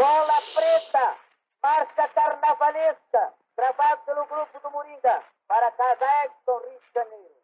Bola 0.00 0.40
Preta, 0.54 1.14
marca 1.62 2.08
carnavalesca, 2.08 3.34
gravado 3.54 4.00
pelo 4.06 4.24
grupo 4.24 4.58
do 4.62 4.70
Moringa, 4.70 5.22
para 5.46 5.70
Casa 5.72 6.06
Edson, 6.24 6.58
Rio 6.58 6.80
de 6.80 6.90
Janeiro. 6.94 7.34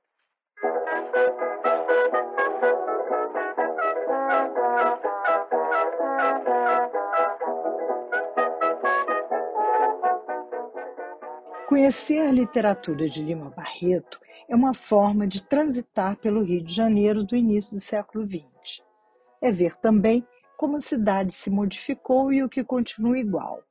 Conhecer 11.68 12.26
a 12.26 12.32
literatura 12.32 13.06
de 13.06 13.22
Lima 13.22 13.50
Barreto 13.50 14.18
é 14.48 14.56
uma 14.56 14.72
forma 14.72 15.26
de 15.26 15.42
transitar 15.42 16.16
pelo 16.16 16.42
Rio 16.42 16.64
de 16.64 16.72
Janeiro 16.72 17.22
do 17.22 17.36
início 17.36 17.74
do 17.74 17.80
século 17.80 18.24
XX. 18.26 18.82
É 19.42 19.52
ver 19.52 19.76
também 19.76 20.26
como 20.56 20.78
a 20.78 20.80
cidade 20.80 21.32
se 21.32 21.50
modificou 21.50 22.32
e 22.32 22.42
o 22.42 22.48
que 22.48 22.64
continua 22.64 23.18
igual. 23.18 23.62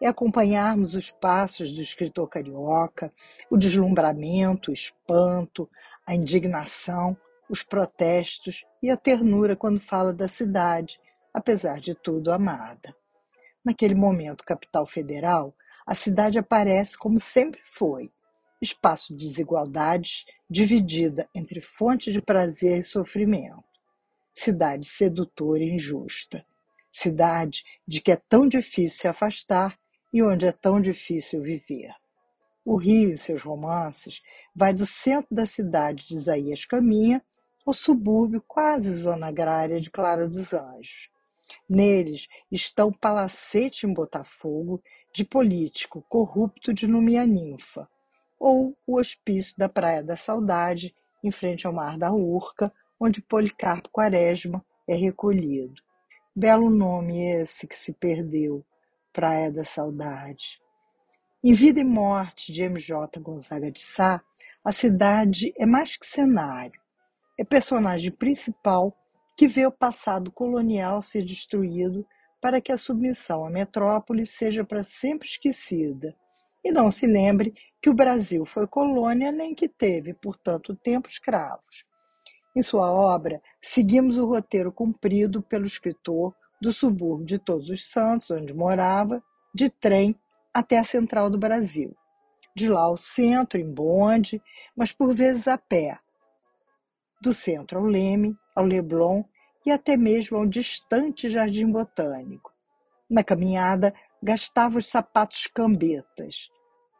É 0.00 0.06
acompanharmos 0.06 0.94
os 0.94 1.10
passos 1.10 1.72
do 1.72 1.80
escritor 1.80 2.28
carioca, 2.28 3.12
o 3.50 3.56
deslumbramento, 3.56 4.70
o 4.70 4.74
espanto, 4.74 5.68
a 6.06 6.14
indignação, 6.14 7.16
os 7.48 7.62
protestos 7.62 8.64
e 8.82 8.90
a 8.90 8.96
ternura 8.96 9.54
quando 9.54 9.80
fala 9.80 10.12
da 10.12 10.28
cidade, 10.28 10.98
apesar 11.32 11.80
de 11.80 11.94
tudo 11.94 12.32
amada. 12.32 12.94
Naquele 13.64 13.94
momento, 13.94 14.44
capital 14.44 14.86
federal, 14.86 15.54
a 15.86 15.94
cidade 15.94 16.38
aparece 16.38 16.96
como 16.96 17.18
sempre 17.20 17.60
foi, 17.64 18.10
espaço 18.60 19.14
de 19.14 19.26
desigualdades 19.26 20.24
dividida 20.48 21.28
entre 21.34 21.60
fontes 21.60 22.12
de 22.12 22.22
prazer 22.22 22.78
e 22.78 22.82
sofrimento 22.82 23.71
cidade 24.34 24.86
sedutora 24.86 25.62
e 25.62 25.74
injusta, 25.74 26.44
cidade 26.90 27.62
de 27.86 28.00
que 28.00 28.12
é 28.12 28.16
tão 28.16 28.48
difícil 28.48 28.98
se 28.98 29.08
afastar 29.08 29.78
e 30.12 30.22
onde 30.22 30.46
é 30.46 30.52
tão 30.52 30.80
difícil 30.80 31.42
viver. 31.42 31.94
O 32.64 32.76
Rio, 32.76 33.10
em 33.10 33.16
seus 33.16 33.42
romances, 33.42 34.22
vai 34.54 34.72
do 34.72 34.86
centro 34.86 35.34
da 35.34 35.46
cidade 35.46 36.06
de 36.06 36.14
Isaías 36.14 36.64
Caminha 36.64 37.22
ao 37.66 37.72
subúrbio 37.72 38.42
quase 38.46 38.94
zona 38.96 39.28
agrária 39.28 39.80
de 39.80 39.90
Clara 39.90 40.28
dos 40.28 40.52
Anjos. 40.52 41.10
Neles 41.68 42.28
estão 42.50 42.92
Palacete 42.92 43.86
em 43.86 43.92
Botafogo, 43.92 44.82
de 45.12 45.24
político 45.24 46.04
corrupto 46.08 46.72
de 46.72 46.86
Numia 46.86 47.26
Ninfa, 47.26 47.88
ou 48.38 48.76
o 48.86 48.96
Hospício 48.96 49.54
da 49.58 49.68
Praia 49.68 50.02
da 50.02 50.16
Saudade, 50.16 50.94
em 51.22 51.30
frente 51.30 51.66
ao 51.66 51.72
Mar 51.72 51.98
da 51.98 52.12
Urca, 52.12 52.72
onde 53.04 53.20
Policarpo 53.20 53.88
Quaresma 53.90 54.64
é 54.86 54.94
recolhido. 54.94 55.82
Belo 56.36 56.70
nome 56.70 57.20
esse 57.40 57.66
que 57.66 57.74
se 57.74 57.92
perdeu, 57.92 58.64
Praia 59.12 59.50
da 59.50 59.64
Saudade. 59.64 60.60
Em 61.42 61.52
Vida 61.52 61.80
e 61.80 61.84
Morte 61.84 62.52
de 62.52 62.62
M.J. 62.62 63.18
Gonzaga 63.18 63.72
de 63.72 63.80
Sá, 63.80 64.22
a 64.64 64.70
cidade 64.70 65.52
é 65.58 65.66
mais 65.66 65.96
que 65.96 66.06
cenário. 66.06 66.80
É 67.36 67.42
personagem 67.42 68.12
principal 68.12 68.96
que 69.36 69.48
vê 69.48 69.66
o 69.66 69.72
passado 69.72 70.30
colonial 70.30 71.02
ser 71.02 71.24
destruído 71.24 72.06
para 72.40 72.60
que 72.60 72.70
a 72.70 72.76
submissão 72.76 73.44
à 73.44 73.50
metrópole 73.50 74.24
seja 74.24 74.64
para 74.64 74.84
sempre 74.84 75.26
esquecida 75.26 76.14
e 76.64 76.70
não 76.70 76.88
se 76.88 77.08
lembre 77.08 77.52
que 77.80 77.90
o 77.90 77.94
Brasil 77.94 78.44
foi 78.46 78.68
colônia 78.68 79.32
nem 79.32 79.56
que 79.56 79.68
teve, 79.68 80.14
por 80.14 80.38
tanto 80.38 80.76
tempo, 80.76 81.08
escravos. 81.08 81.84
Em 82.54 82.62
sua 82.62 82.92
obra, 82.92 83.42
seguimos 83.62 84.18
o 84.18 84.26
roteiro 84.26 84.70
cumprido 84.70 85.40
pelo 85.40 85.64
escritor 85.64 86.34
do 86.60 86.70
subúrbio 86.70 87.24
de 87.24 87.38
Todos 87.38 87.70
os 87.70 87.90
Santos, 87.90 88.30
onde 88.30 88.52
morava, 88.52 89.22
de 89.54 89.70
trem 89.70 90.14
até 90.52 90.78
a 90.78 90.84
central 90.84 91.30
do 91.30 91.38
Brasil. 91.38 91.96
De 92.54 92.68
lá 92.68 92.82
ao 92.82 92.96
centro, 92.98 93.58
em 93.58 93.72
bonde, 93.72 94.40
mas 94.76 94.92
por 94.92 95.14
vezes 95.14 95.48
a 95.48 95.56
pé. 95.56 95.98
Do 97.22 97.32
centro 97.32 97.78
ao 97.78 97.86
Leme, 97.86 98.36
ao 98.54 98.66
Leblon 98.66 99.24
e 99.64 99.70
até 99.70 99.96
mesmo 99.96 100.36
ao 100.36 100.46
distante 100.46 101.30
Jardim 101.30 101.70
Botânico. 101.70 102.52
Na 103.08 103.24
caminhada, 103.24 103.94
gastava 104.22 104.76
os 104.76 104.88
sapatos 104.88 105.46
cambetas. 105.46 106.50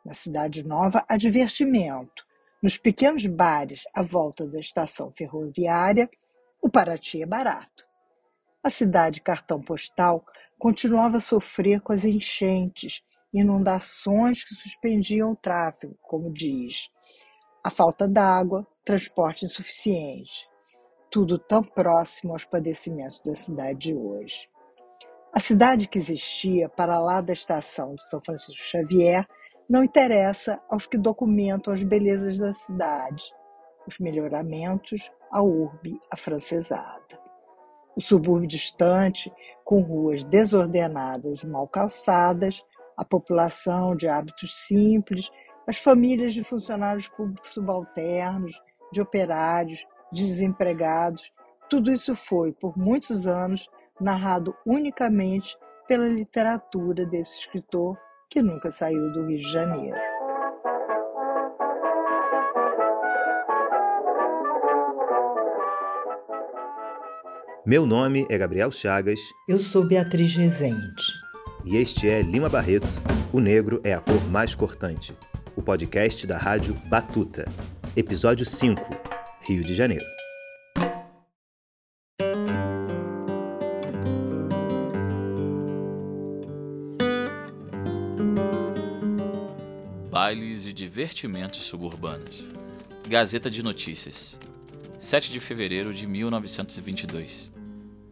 Na 0.05 0.15
Cidade 0.15 0.63
Nova, 0.63 1.05
há 1.07 1.19
divertimento 1.19 2.25
nos 2.63 2.77
pequenos 2.79 3.27
bares 3.27 3.83
à 3.93 4.03
volta 4.03 4.47
da 4.47 4.61
estação 4.61 5.11
ferroviária, 5.11 6.09
o 6.61 6.71
Paraty 6.71 7.23
é 7.23 7.27
barato. 7.27 7.85
A 8.63 8.71
cidade 8.71 9.21
cartão 9.21 9.61
postal 9.61 10.25
continuava 10.57 11.17
a 11.17 11.21
sofrer 11.21 11.81
com 11.81 11.93
as 11.93 12.05
enchentes, 12.05 13.03
inundações 13.35 14.45
que 14.45 14.55
suspendiam 14.55 15.33
o 15.33 15.37
tráfego, 15.37 15.99
como 16.03 16.33
diz. 16.33 16.89
A 17.65 17.71
falta 17.71 18.07
d'água, 18.07 18.65
transporte 18.85 19.45
insuficiente. 19.45 20.49
Tudo 21.11 21.39
tão 21.39 21.63
próximo 21.63 22.33
aos 22.33 22.45
padecimentos 22.45 23.21
da 23.23 23.35
cidade 23.35 23.79
de 23.79 23.95
hoje. 23.95 24.49
A 25.33 25.41
cidade 25.41 25.89
que 25.89 25.99
existia 25.99 26.69
para 26.69 27.01
lá 27.01 27.21
da 27.21 27.33
estação 27.33 27.97
de 27.97 28.09
São 28.09 28.21
Francisco 28.21 28.63
Xavier 28.63 29.27
não 29.69 29.83
interessa 29.83 30.61
aos 30.69 30.87
que 30.87 30.99
documentam 30.99 31.73
as 31.73 31.83
belezas 31.83 32.39
da 32.39 32.53
cidade, 32.53 33.25
os 33.87 33.99
melhoramentos, 33.99 35.11
a 35.31 35.43
urbe 35.43 35.99
afrancesada. 36.11 37.21
O 37.97 38.01
subúrbio 38.01 38.49
distante, 38.49 39.33
com 39.65 39.81
ruas 39.81 40.25
desordenadas 40.25 41.43
e 41.43 41.47
mal 41.47 41.69
calçadas, 41.69 42.65
a 42.97 43.05
população 43.05 43.97
de 43.97 44.09
hábitos 44.09 44.55
simples, 44.67 45.31
as 45.67 45.79
famílias 45.79 46.35
de 46.35 46.43
funcionários 46.43 47.09
públicos 47.09 47.51
subalternos, 47.51 48.61
de 48.93 49.01
operários, 49.01 49.87
de 50.13 50.27
desempregados, 50.27 51.33
tudo 51.69 51.91
isso 51.91 52.15
foi, 52.15 52.53
por 52.53 52.77
muitos 52.77 53.27
anos, 53.27 53.67
narrado 53.99 54.55
unicamente 54.67 55.57
pela 55.89 56.07
literatura 56.07 57.07
desse 57.07 57.41
escritor 57.41 57.99
que 58.33 58.41
nunca 58.41 58.73
saiu 58.73 59.13
do 59.13 59.27
Rio 59.27 59.37
de 59.37 59.53
Janeiro. 59.53 59.95
Meu 67.67 67.85
nome 67.85 68.27
é 68.31 68.39
Gabriel 68.39 68.71
Chagas. 68.71 69.21
Eu 69.47 69.59
sou 69.59 69.85
Beatriz 69.85 70.35
Rezende. 70.35 71.03
E 71.67 71.77
este 71.77 72.09
é 72.09 72.23
Lima 72.23 72.49
Barreto, 72.49 72.89
O 73.35 73.39
Negro 73.39 73.83
é 73.85 73.93
a 73.93 74.01
Cor 74.01 74.25
Mais 74.31 74.55
Cortante, 74.55 75.13
o 75.55 75.63
podcast 75.63 76.27
da 76.27 76.39
Rádio 76.39 76.75
Batuta. 76.87 77.45
Episódio 77.95 78.47
5, 78.47 78.81
Rio 79.43 79.63
de 79.63 79.75
Janeiro. 79.75 80.22
Divertimentos 90.73 91.61
suburbanos. 91.61 92.49
Gazeta 93.09 93.51
de 93.51 93.63
Notícias, 93.63 94.39
7 94.99 95.31
de 95.31 95.41
fevereiro 95.41 95.93
de 95.93 96.07
1922. 96.07 97.53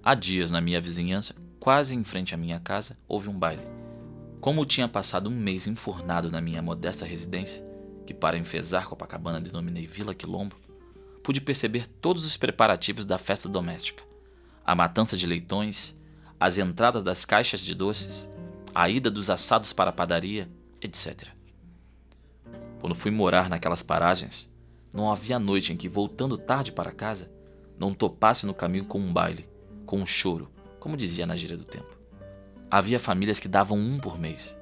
Há 0.02 0.14
dias 0.14 0.50
na 0.50 0.60
minha 0.60 0.80
vizinhança, 0.80 1.34
quase 1.58 1.94
em 1.94 2.04
frente 2.04 2.34
à 2.34 2.36
minha 2.36 2.58
casa, 2.60 2.98
houve 3.08 3.28
um 3.28 3.38
baile. 3.38 3.62
Como 4.40 4.66
tinha 4.66 4.88
passado 4.88 5.28
um 5.28 5.36
mês 5.38 5.66
enfurnado 5.66 6.30
na 6.30 6.40
minha 6.40 6.60
modesta 6.60 7.04
residência, 7.04 7.64
que 8.06 8.14
para 8.14 8.36
enfesar 8.36 8.86
Copacabana 8.86 9.40
denominei 9.40 9.86
Vila 9.86 10.14
Quilombo, 10.14 10.56
pude 11.22 11.40
perceber 11.40 11.86
todos 11.86 12.24
os 12.24 12.36
preparativos 12.36 13.06
da 13.06 13.18
festa 13.18 13.48
doméstica. 13.48 14.02
A 14.64 14.74
matança 14.74 15.16
de 15.16 15.26
leitões, 15.26 15.96
as 16.38 16.58
entradas 16.58 17.02
das 17.02 17.24
caixas 17.24 17.60
de 17.60 17.74
doces, 17.74 18.28
a 18.74 18.88
ida 18.88 19.10
dos 19.10 19.30
assados 19.30 19.72
para 19.72 19.90
a 19.90 19.92
padaria, 19.92 20.50
etc. 20.80 21.39
Quando 22.80 22.94
fui 22.94 23.10
morar 23.10 23.48
naquelas 23.48 23.82
paragens, 23.82 24.50
não 24.92 25.12
havia 25.12 25.38
noite 25.38 25.72
em 25.72 25.76
que, 25.76 25.88
voltando 25.88 26.38
tarde 26.38 26.72
para 26.72 26.90
casa, 26.90 27.30
não 27.78 27.92
topasse 27.92 28.46
no 28.46 28.54
caminho 28.54 28.86
com 28.86 28.98
um 28.98 29.12
baile, 29.12 29.48
com 29.86 29.98
um 29.98 30.06
choro, 30.06 30.50
como 30.78 30.96
dizia 30.96 31.26
na 31.26 31.36
gíria 31.36 31.56
do 31.56 31.64
tempo. 31.64 31.98
Havia 32.70 32.98
famílias 32.98 33.38
que 33.38 33.48
davam 33.48 33.76
um 33.78 33.98
por 33.98 34.18
mês, 34.18 34.58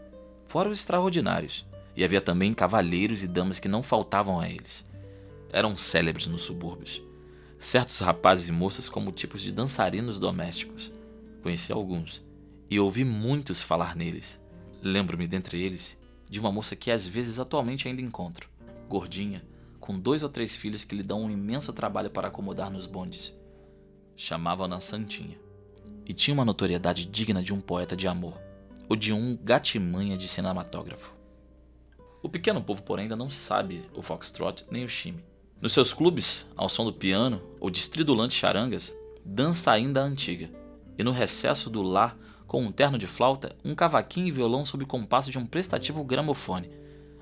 fora 0.47 0.69
os 0.69 0.79
extraordinários, 0.79 1.67
e 1.97 2.05
havia 2.05 2.21
também 2.21 2.55
cavalheiros 2.55 3.23
e 3.23 3.29
damas 3.29 3.59
que 3.59 3.69
não 3.69 3.83
faltavam 3.83 4.39
a 4.39 4.49
eles. 4.49 4.85
Eram 5.53 5.77
célebres 5.77 6.27
nos 6.27 6.43
subúrbios. 6.43 7.03
Certos 7.59 7.99
rapazes 7.99 8.49
e 8.49 8.53
moças 8.53 8.89
como 8.89 9.11
tipos 9.11 9.41
de 9.43 9.51
dançarinos 9.51 10.21
domésticos. 10.21 10.93
Conheci 11.43 11.73
alguns 11.73 12.25
e 12.71 12.79
ouvi 12.79 13.05
muitos 13.05 13.61
falar 13.61 13.97
neles. 13.97 14.41
Lembro-me 14.81 15.27
dentre 15.27 15.61
eles 15.61 15.98
de 16.29 16.39
uma 16.39 16.53
moça 16.53 16.77
que 16.77 16.91
às 16.91 17.07
vezes 17.07 17.39
atualmente 17.39 17.89
ainda 17.89 18.03
encontro, 18.03 18.49
gordinha, 18.89 19.45
com 19.81 19.99
dois 19.99 20.23
ou 20.23 20.29
três 20.29 20.55
filhos 20.55 20.85
que 20.85 20.95
lhe 20.95 21.03
dão 21.03 21.23
um 21.23 21.31
imenso 21.31 21.73
trabalho 21.73 22.11
para 22.11 22.29
acomodar 22.29 22.71
nos 22.71 22.87
bondes. 22.87 23.35
Chamavam-na 24.17 24.81
Santinha. 24.81 25.39
E 26.05 26.13
tinha 26.13 26.35
uma 26.35 26.45
notoriedade 26.45 27.07
digna 27.07 27.43
de 27.43 27.53
um 27.55 27.61
poeta 27.61 27.97
de 27.97 28.07
amor 28.09 28.39
ou 28.89 28.97
de 28.97 29.13
um 29.13 29.37
gatimanha 29.37 30.17
de 30.17 30.27
cinematógrafo. 30.27 31.13
O 32.23 32.29
pequeno 32.29 32.63
povo, 32.63 32.83
porém, 32.83 33.05
ainda 33.05 33.17
não 33.17 33.31
sabe 33.31 33.89
o 33.95 34.03
foxtrot 34.03 34.67
nem 34.71 34.85
o 34.85 34.89
chime. 34.89 35.25
Nos 35.61 35.73
seus 35.73 35.93
clubes, 35.93 36.47
ao 36.57 36.69
som 36.69 36.85
do 36.85 36.93
piano 36.93 37.43
ou 37.61 37.71
de 37.71 37.79
estridulantes 37.79 38.37
charangas, 38.37 38.95
dança 39.25 39.73
ainda 39.73 40.01
a 40.01 40.05
antiga. 40.05 40.51
E 40.99 41.05
no 41.05 41.13
recesso 41.13 41.71
do 41.71 41.83
lar, 41.83 42.19
com 42.49 42.63
um 42.63 42.73
terno 42.73 42.99
de 42.99 43.07
flauta, 43.07 43.55
um 43.63 43.75
cavaquinho 43.75 44.27
e 44.27 44.33
violão 44.33 44.65
sob 44.65 44.85
compasso 44.87 45.31
de 45.31 45.39
um 45.39 45.45
prestativo 45.45 46.03
gramofone. 46.03 46.71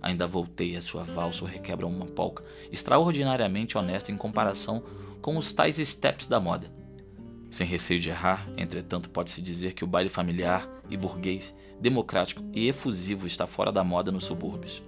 Ainda 0.01 0.25
voltei 0.25 0.77
a 0.77 0.81
sua 0.81 1.03
valsa 1.03 1.43
ou 1.43 1.51
requebra 1.51 1.85
uma 1.85 2.07
polca, 2.07 2.45
extraordinariamente 2.71 3.77
honesta 3.77 4.13
em 4.13 4.17
comparação 4.17 4.85
com 5.21 5.37
os 5.37 5.53
tais 5.53 5.77
steps 5.77 6.29
da 6.29 6.39
moda. 6.39 6.73
Sem 7.51 7.67
receio 7.67 7.99
de 7.99 8.09
errar, 8.09 8.49
entretanto, 8.57 9.11
pode-se 9.11 9.43
dizer 9.43 9.75
que 9.75 9.83
o 9.83 9.87
baile 9.87 10.09
familiar 10.09 10.71
e 10.89 10.97
burguês, 10.97 11.55
democrático 11.81 12.45
e 12.53 12.69
efusivo 12.69 13.27
está 13.27 13.49
fora 13.49 13.73
da 13.73 13.83
moda 13.83 14.13
nos 14.13 14.25
subúrbios. 14.25 14.81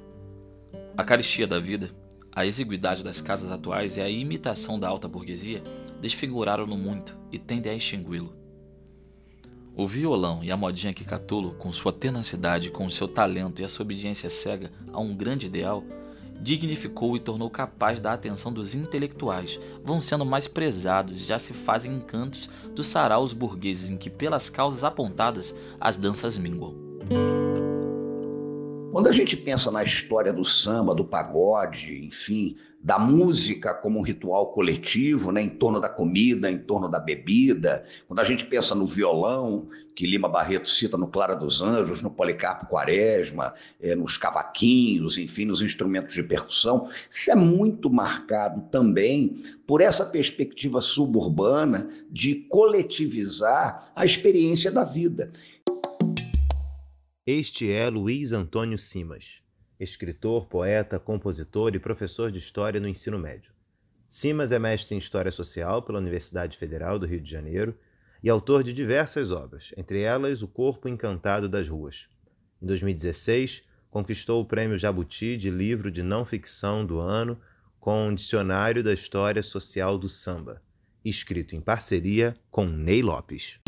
A 0.97 1.03
caristia 1.03 1.49
da 1.49 1.59
vida, 1.59 1.91
a 2.33 2.47
exiguidade 2.47 3.03
das 3.03 3.21
casas 3.21 3.51
atuais 3.51 3.97
e 3.97 4.01
a 4.01 4.09
imitação 4.09 4.79
da 4.79 4.89
alta 4.89 5.09
burguesia 5.09 5.63
desfiguraram-no 6.01 6.77
muito 6.77 7.19
e 7.33 7.39
tendem 7.39 7.73
a 7.73 7.75
extingui-lo. 7.75 8.38
O 9.79 9.87
violão 9.87 10.41
e 10.43 10.51
a 10.51 10.57
modinha 10.57 10.93
que 10.93 11.05
Catulo, 11.05 11.53
com 11.53 11.71
sua 11.71 11.93
tenacidade, 11.93 12.69
com 12.69 12.91
seu 12.91 13.07
talento 13.07 13.63
e 13.63 13.65
a 13.65 13.69
sua 13.69 13.85
obediência 13.85 14.29
cega 14.29 14.73
a 14.93 14.99
um 14.99 15.15
grande 15.15 15.47
ideal, 15.47 15.85
dignificou 16.41 17.15
e 17.15 17.21
tornou 17.21 17.49
capaz 17.49 18.01
da 18.01 18.13
atenção 18.13 18.53
dos 18.53 18.75
intelectuais, 18.75 19.61
vão 19.85 20.01
sendo 20.01 20.27
mais 20.27 20.49
prezados, 20.49 21.25
já 21.25 21.39
se 21.39 21.53
fazem 21.53 21.93
encantos 21.93 22.51
dos 22.75 22.89
saraus 22.89 23.33
burgueses 23.33 23.89
em 23.89 23.97
que, 23.97 24.11
pelas 24.11 24.51
causas 24.51 24.83
apontadas, 24.83 25.55
as 25.81 25.97
danças 25.97 26.37
minguam. 26.37 26.75
Quando 28.91 29.07
a 29.07 29.13
gente 29.13 29.37
pensa 29.37 29.71
na 29.71 29.85
história 29.85 30.33
do 30.33 30.45
samba, 30.45 30.93
do 30.93 31.05
pagode, 31.05 32.05
enfim, 32.05 32.57
da 32.81 32.99
música 32.99 33.75
como 33.75 33.99
um 33.99 34.03
ritual 34.03 34.53
coletivo, 34.53 35.33
né, 35.33 35.43
em 35.43 35.49
torno 35.49 35.81
da 35.81 35.89
comida, 35.89 36.51
em 36.51 36.59
torno 36.59 36.89
da 36.89 37.01
bebida. 37.01 37.85
Quando 38.07 38.21
a 38.21 38.25
gente 38.25 38.47
pensa 38.47 38.75
no 38.75 38.87
violão, 38.87 39.69
que 39.97 40.07
Lima 40.07 40.29
Barreto 40.29 40.69
cita 40.69 40.97
no 40.97 41.09
Clara 41.09 41.35
dos 41.35 41.61
Anjos, 41.61 42.03
no 42.03 42.11
Policarpo 42.11 42.67
Quaresma, 42.67 43.53
é, 43.81 43.97
nos 43.97 44.17
cavaquinhos, 44.17 45.19
enfim, 45.19 45.45
nos 45.45 45.61
instrumentos 45.61 46.15
de 46.15 46.23
percussão, 46.23 46.89
isso 47.11 47.31
é 47.31 47.35
muito 47.35 47.91
marcado 47.91 48.63
também 48.71 49.43
por 49.67 49.81
essa 49.81 50.07
perspectiva 50.07 50.81
suburbana 50.81 51.89
de 52.09 52.47
coletivizar 52.49 53.91
a 53.95 54.05
experiência 54.05 54.71
da 54.71 54.85
vida. 54.85 55.33
Este 57.27 57.71
é 57.71 57.91
Luiz 57.91 58.33
Antônio 58.33 58.79
Simas 58.79 59.48
escritor, 59.79 60.47
poeta, 60.47 60.99
compositor 60.99 61.75
e 61.75 61.79
professor 61.79 62.31
de 62.31 62.39
História 62.39 62.81
no 62.81 62.89
ensino 62.89 63.19
médio. 63.19 63.53
Simas 64.09 64.53
é 64.53 64.59
mestre 64.59 64.95
em 64.95 64.99
História 64.99 65.31
Social 65.31 65.83
pela 65.83 65.99
Universidade 65.99 66.57
Federal 66.57 66.99
do 66.99 67.07
Rio 67.07 67.21
de 67.21 67.31
Janeiro 67.31 67.79
e 68.23 68.29
autor 68.29 68.63
de 68.63 68.73
diversas 68.73 69.31
obras, 69.31 69.73
entre 69.77 70.01
elas 70.01 70.43
O 70.43 70.49
Corpo 70.49 70.89
Encantado 70.89 71.49
das 71.49 71.69
Ruas. 71.69 72.09
Em 72.61 72.67
2016, 72.67 73.63
conquistou 73.91 74.43
o 74.43 74.47
Prêmio 74.47 74.77
Jabuti 74.77 75.37
de 75.37 75.51
Livro 75.51 75.91
de 75.91 76.03
Não 76.03 76.25
Ficção 76.25 76.85
do 76.85 76.99
Ano 76.99 77.39
com 77.79 78.09
o 78.09 78.15
Dicionário 78.15 78.83
da 78.83 78.93
História 78.93 79.43
Social 79.43 79.97
do 79.97 80.09
Samba, 80.09 80.61
escrito 81.05 81.55
em 81.55 81.61
parceria 81.61 82.35
com 82.51 82.67
Ney 82.67 83.03
Lopes. 83.03 83.61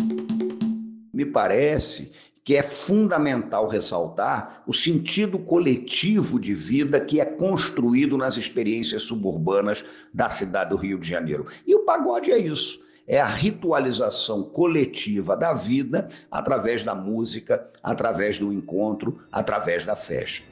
Me 1.12 1.24
parece 1.24 2.12
que 2.44 2.56
é 2.56 2.62
fundamental 2.62 3.68
ressaltar 3.68 4.62
o 4.66 4.72
sentido 4.72 5.38
coletivo 5.38 6.40
de 6.40 6.54
vida 6.54 7.00
que 7.00 7.20
é 7.20 7.24
construído 7.24 8.16
nas 8.16 8.36
experiências 8.36 9.02
suburbanas 9.02 9.84
da 10.12 10.28
cidade 10.28 10.70
do 10.70 10.76
Rio 10.76 10.98
de 10.98 11.08
Janeiro. 11.08 11.46
E 11.66 11.74
o 11.74 11.84
pagode 11.84 12.30
é 12.30 12.38
isso. 12.38 12.80
É 13.06 13.20
a 13.20 13.26
ritualização 13.26 14.44
coletiva 14.44 15.36
da 15.36 15.52
vida 15.52 16.08
através 16.30 16.84
da 16.84 16.94
música, 16.94 17.68
através 17.82 18.38
do 18.38 18.52
encontro, 18.52 19.20
através 19.32 19.84
da 19.84 19.96
festa. 19.96 20.44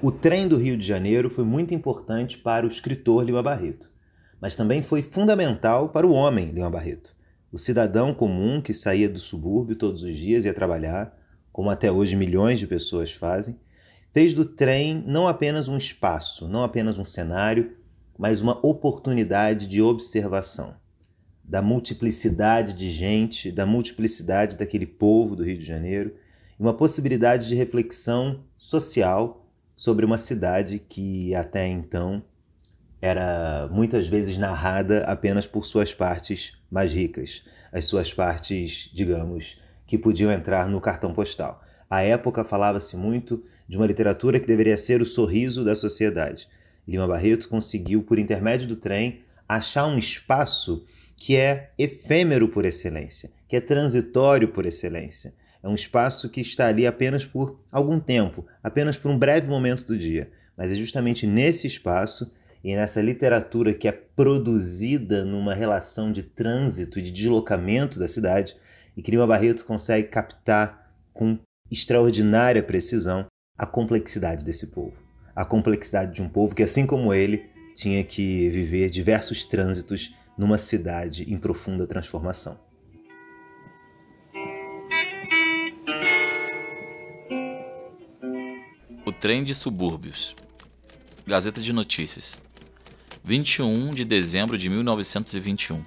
O 0.00 0.12
trem 0.12 0.46
do 0.46 0.56
Rio 0.56 0.76
de 0.76 0.86
Janeiro 0.86 1.28
foi 1.28 1.42
muito 1.42 1.74
importante 1.74 2.38
para 2.38 2.64
o 2.64 2.68
escritor 2.68 3.24
Lima 3.24 3.42
Barreto, 3.42 3.90
mas 4.40 4.54
também 4.54 4.80
foi 4.80 5.02
fundamental 5.02 5.88
para 5.88 6.06
o 6.06 6.12
homem 6.12 6.52
Lima 6.52 6.70
Barreto, 6.70 7.16
o 7.50 7.58
cidadão 7.58 8.14
comum 8.14 8.62
que 8.62 8.72
saía 8.72 9.08
do 9.08 9.18
subúrbio 9.18 9.74
todos 9.74 10.04
os 10.04 10.14
dias 10.14 10.44
e 10.44 10.46
ia 10.46 10.54
trabalhar, 10.54 11.18
como 11.50 11.68
até 11.68 11.90
hoje 11.90 12.14
milhões 12.14 12.60
de 12.60 12.66
pessoas 12.68 13.10
fazem, 13.10 13.58
fez 14.12 14.32
do 14.32 14.44
trem 14.44 15.02
não 15.04 15.26
apenas 15.26 15.66
um 15.66 15.76
espaço, 15.76 16.46
não 16.46 16.62
apenas 16.62 16.96
um 16.96 17.04
cenário, 17.04 17.76
mas 18.16 18.40
uma 18.40 18.64
oportunidade 18.64 19.66
de 19.66 19.82
observação 19.82 20.76
da 21.42 21.60
multiplicidade 21.60 22.72
de 22.72 22.88
gente, 22.88 23.50
da 23.50 23.66
multiplicidade 23.66 24.56
daquele 24.56 24.86
povo 24.86 25.34
do 25.34 25.42
Rio 25.42 25.58
de 25.58 25.64
Janeiro, 25.64 26.14
uma 26.56 26.72
possibilidade 26.72 27.48
de 27.48 27.56
reflexão 27.56 28.44
social 28.56 29.47
sobre 29.78 30.04
uma 30.04 30.18
cidade 30.18 30.80
que 30.80 31.32
até 31.36 31.64
então 31.68 32.20
era 33.00 33.68
muitas 33.70 34.08
vezes 34.08 34.36
narrada 34.36 35.04
apenas 35.04 35.46
por 35.46 35.64
suas 35.64 35.94
partes 35.94 36.52
mais 36.68 36.92
ricas, 36.92 37.44
as 37.72 37.84
suas 37.84 38.12
partes, 38.12 38.90
digamos, 38.92 39.56
que 39.86 39.96
podiam 39.96 40.32
entrar 40.32 40.68
no 40.68 40.80
cartão 40.80 41.14
postal. 41.14 41.62
À 41.88 42.02
época 42.02 42.42
falava-se 42.42 42.96
muito 42.96 43.44
de 43.68 43.76
uma 43.76 43.86
literatura 43.86 44.40
que 44.40 44.48
deveria 44.48 44.76
ser 44.76 45.00
o 45.00 45.06
sorriso 45.06 45.64
da 45.64 45.76
sociedade. 45.76 46.48
Lima 46.86 47.06
Barreto 47.06 47.48
conseguiu, 47.48 48.02
por 48.02 48.18
intermédio 48.18 48.66
do 48.66 48.74
trem, 48.74 49.20
achar 49.48 49.86
um 49.86 49.96
espaço 49.96 50.84
que 51.16 51.36
é 51.36 51.70
efêmero 51.78 52.48
por 52.48 52.64
excelência, 52.64 53.30
que 53.46 53.54
é 53.54 53.60
transitório 53.60 54.48
por 54.48 54.66
excelência, 54.66 55.32
é 55.62 55.68
um 55.68 55.74
espaço 55.74 56.28
que 56.28 56.40
está 56.40 56.66
ali 56.68 56.86
apenas 56.86 57.24
por 57.24 57.58
algum 57.70 57.98
tempo, 57.98 58.46
apenas 58.62 58.96
por 58.96 59.10
um 59.10 59.18
breve 59.18 59.48
momento 59.48 59.84
do 59.84 59.98
dia. 59.98 60.30
Mas 60.56 60.72
é 60.72 60.74
justamente 60.74 61.26
nesse 61.26 61.66
espaço 61.66 62.30
e 62.62 62.74
nessa 62.74 63.00
literatura 63.00 63.74
que 63.74 63.88
é 63.88 63.92
produzida 63.92 65.24
numa 65.24 65.54
relação 65.54 66.10
de 66.10 66.22
trânsito 66.22 67.00
de 67.00 67.10
deslocamento 67.10 67.98
da 67.98 68.08
cidade 68.08 68.56
e 68.96 69.02
que 69.02 69.10
Lima 69.10 69.26
Barreto 69.26 69.64
consegue 69.64 70.08
captar 70.08 70.92
com 71.12 71.38
extraordinária 71.70 72.62
precisão 72.62 73.26
a 73.56 73.66
complexidade 73.66 74.44
desse 74.44 74.68
povo. 74.68 74.96
A 75.34 75.44
complexidade 75.44 76.14
de 76.14 76.22
um 76.22 76.28
povo 76.28 76.54
que, 76.54 76.62
assim 76.62 76.86
como 76.86 77.14
ele, 77.14 77.46
tinha 77.74 78.02
que 78.02 78.48
viver 78.50 78.90
diversos 78.90 79.44
trânsitos 79.44 80.12
numa 80.36 80.58
cidade 80.58 81.32
em 81.32 81.38
profunda 81.38 81.86
transformação. 81.86 82.58
Trem 89.20 89.42
de 89.42 89.52
Subúrbios. 89.52 90.36
Gazeta 91.26 91.60
de 91.60 91.72
Notícias. 91.72 92.38
21 93.24 93.90
de 93.90 94.04
dezembro 94.04 94.56
de 94.56 94.70
1921. 94.70 95.84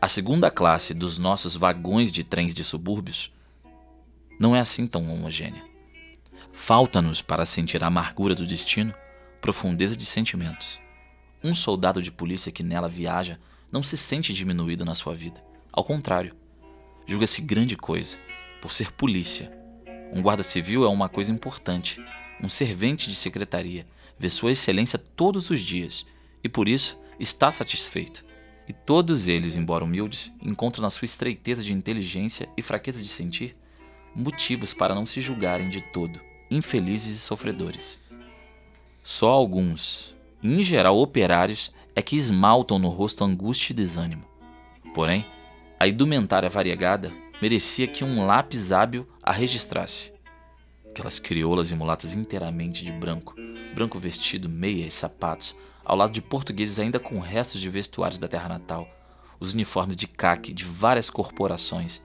A 0.00 0.08
segunda 0.08 0.50
classe 0.50 0.94
dos 0.94 1.18
nossos 1.18 1.54
vagões 1.54 2.10
de 2.10 2.24
trens 2.24 2.54
de 2.54 2.64
subúrbios 2.64 3.30
não 4.40 4.56
é 4.56 4.60
assim 4.60 4.86
tão 4.86 5.06
homogênea. 5.12 5.62
Falta-nos, 6.50 7.20
para 7.20 7.44
sentir 7.44 7.84
a 7.84 7.88
amargura 7.88 8.34
do 8.34 8.46
destino, 8.46 8.94
profundeza 9.42 9.98
de 9.98 10.06
sentimentos. 10.06 10.80
Um 11.44 11.54
soldado 11.54 12.00
de 12.00 12.10
polícia 12.10 12.50
que 12.50 12.62
nela 12.62 12.88
viaja 12.88 13.38
não 13.70 13.82
se 13.82 13.98
sente 13.98 14.32
diminuído 14.32 14.82
na 14.82 14.94
sua 14.94 15.14
vida. 15.14 15.44
Ao 15.70 15.84
contrário, 15.84 16.34
julga-se 17.06 17.42
grande 17.42 17.76
coisa 17.76 18.16
por 18.62 18.72
ser 18.72 18.92
polícia 18.92 19.55
um 20.12 20.22
guarda 20.22 20.42
civil 20.42 20.84
é 20.84 20.88
uma 20.88 21.08
coisa 21.08 21.30
importante. 21.30 22.00
Um 22.42 22.48
servente 22.48 23.08
de 23.08 23.14
secretaria 23.14 23.86
vê 24.18 24.30
Sua 24.30 24.52
Excelência 24.52 24.98
todos 24.98 25.50
os 25.50 25.60
dias 25.60 26.06
e 26.42 26.48
por 26.48 26.68
isso 26.68 26.98
está 27.18 27.50
satisfeito. 27.50 28.24
E 28.68 28.72
todos 28.72 29.28
eles, 29.28 29.56
embora 29.56 29.84
humildes, 29.84 30.32
encontram 30.42 30.82
na 30.82 30.90
sua 30.90 31.06
estreiteza 31.06 31.62
de 31.62 31.72
inteligência 31.72 32.48
e 32.56 32.62
fraqueza 32.62 33.02
de 33.02 33.08
sentir 33.08 33.56
motivos 34.14 34.74
para 34.74 34.94
não 34.94 35.06
se 35.06 35.20
julgarem 35.20 35.68
de 35.68 35.80
todo 35.80 36.20
infelizes 36.50 37.16
e 37.16 37.20
sofredores. 37.20 38.00
Só 39.02 39.30
alguns, 39.30 40.14
em 40.42 40.62
geral 40.62 40.98
operários, 40.98 41.72
é 41.94 42.02
que 42.02 42.16
esmaltam 42.16 42.78
no 42.78 42.88
rosto 42.88 43.24
angústia 43.24 43.72
e 43.72 43.76
desânimo. 43.76 44.24
Porém, 44.94 45.26
a 45.78 45.86
indumentária 45.86 46.48
variegada 46.48 47.12
merecia 47.40 47.86
que 47.86 48.02
um 48.02 48.24
lápis 48.24 48.72
hábil 48.72 49.06
a 49.22 49.32
registrasse. 49.32 50.12
Aquelas 50.90 51.18
crioulas 51.18 51.70
e 51.70 51.74
mulatas 51.74 52.14
inteiramente 52.14 52.84
de 52.84 52.90
branco, 52.90 53.34
branco 53.74 53.98
vestido, 53.98 54.48
meia 54.48 54.86
e 54.86 54.90
sapatos, 54.90 55.54
ao 55.84 55.96
lado 55.96 56.12
de 56.12 56.22
portugueses 56.22 56.78
ainda 56.78 56.98
com 56.98 57.20
restos 57.20 57.60
de 57.60 57.68
vestuários 57.68 58.18
da 58.18 58.26
terra 58.26 58.48
natal, 58.48 58.88
os 59.38 59.52
uniformes 59.52 59.96
de 59.96 60.06
caque 60.06 60.52
de 60.52 60.64
várias 60.64 61.10
corporações, 61.10 62.00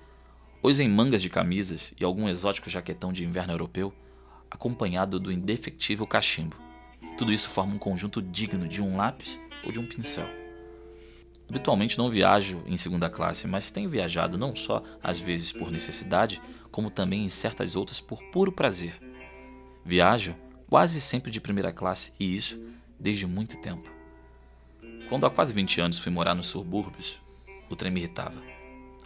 os 0.62 0.80
em 0.80 0.90
mangas 0.90 1.22
de 1.22 1.30
camisas 1.30 1.94
e 2.00 2.04
algum 2.04 2.28
exótico 2.28 2.70
jaquetão 2.70 3.14
de 3.14 3.24
inverno 3.24 3.54
europeu, 3.54 3.94
acompanhado 4.50 5.20
do 5.20 5.32
indefectível 5.32 6.06
cachimbo. 6.06 6.58
Tudo 7.18 7.32
isso 7.32 7.50
forma 7.50 7.74
um 7.74 7.80
conjunto 7.80 8.22
digno 8.22 8.68
de 8.68 8.82
um 8.82 8.98
lápis 8.98 9.40
ou 9.64 9.72
de 9.72 9.80
um 9.80 9.86
pincel. 9.86 10.41
Habitualmente 11.52 11.98
não 11.98 12.10
viajo 12.10 12.64
em 12.66 12.78
segunda 12.78 13.10
classe, 13.10 13.46
mas 13.46 13.70
tenho 13.70 13.90
viajado 13.90 14.38
não 14.38 14.56
só 14.56 14.82
às 15.04 15.20
vezes 15.20 15.52
por 15.52 15.70
necessidade, 15.70 16.42
como 16.72 16.90
também 16.90 17.26
em 17.26 17.28
certas 17.28 17.76
outras 17.76 18.00
por 18.00 18.24
puro 18.32 18.54
prazer. 18.54 18.98
Viajo 19.84 20.34
quase 20.70 21.02
sempre 21.02 21.30
de 21.30 21.42
primeira 21.42 21.74
classe 21.74 22.14
e 22.18 22.38
isso 22.38 22.58
desde 22.98 23.28
muito 23.28 23.58
tempo. 23.58 23.92
Quando 25.10 25.26
há 25.26 25.30
quase 25.30 25.54
20 25.54 25.82
anos 25.82 26.00
fui 26.00 26.10
morar 26.10 26.36
nos 26.36 26.48
subúrbios, 26.48 27.20
o 27.70 27.76
trem 27.76 27.92
me 27.92 28.00
irritava. 28.00 28.42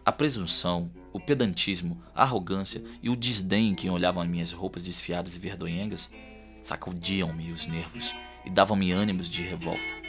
A 0.06 0.12
presunção, 0.12 0.92
o 1.12 1.20
pedantismo, 1.20 2.00
a 2.14 2.22
arrogância 2.22 2.84
e 3.02 3.10
o 3.10 3.16
desdém 3.16 3.74
que 3.74 3.90
olhavam 3.90 4.22
as 4.22 4.30
minhas 4.30 4.52
roupas 4.52 4.84
desfiadas 4.84 5.36
e 5.36 5.40
verdonhengas 5.40 6.12
sacudiam-me 6.62 7.52
os 7.52 7.66
nervos 7.66 8.14
e 8.46 8.52
davam-me 8.52 8.92
ânimos 8.92 9.28
de 9.28 9.42
revolta. 9.42 10.05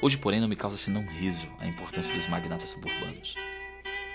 Hoje, 0.00 0.16
porém, 0.16 0.40
não 0.40 0.46
me 0.46 0.54
causa 0.54 0.76
senão 0.76 1.04
riso 1.04 1.48
a 1.58 1.66
importância 1.66 2.14
dos 2.14 2.28
magnatas 2.28 2.70
suburbanos. 2.70 3.34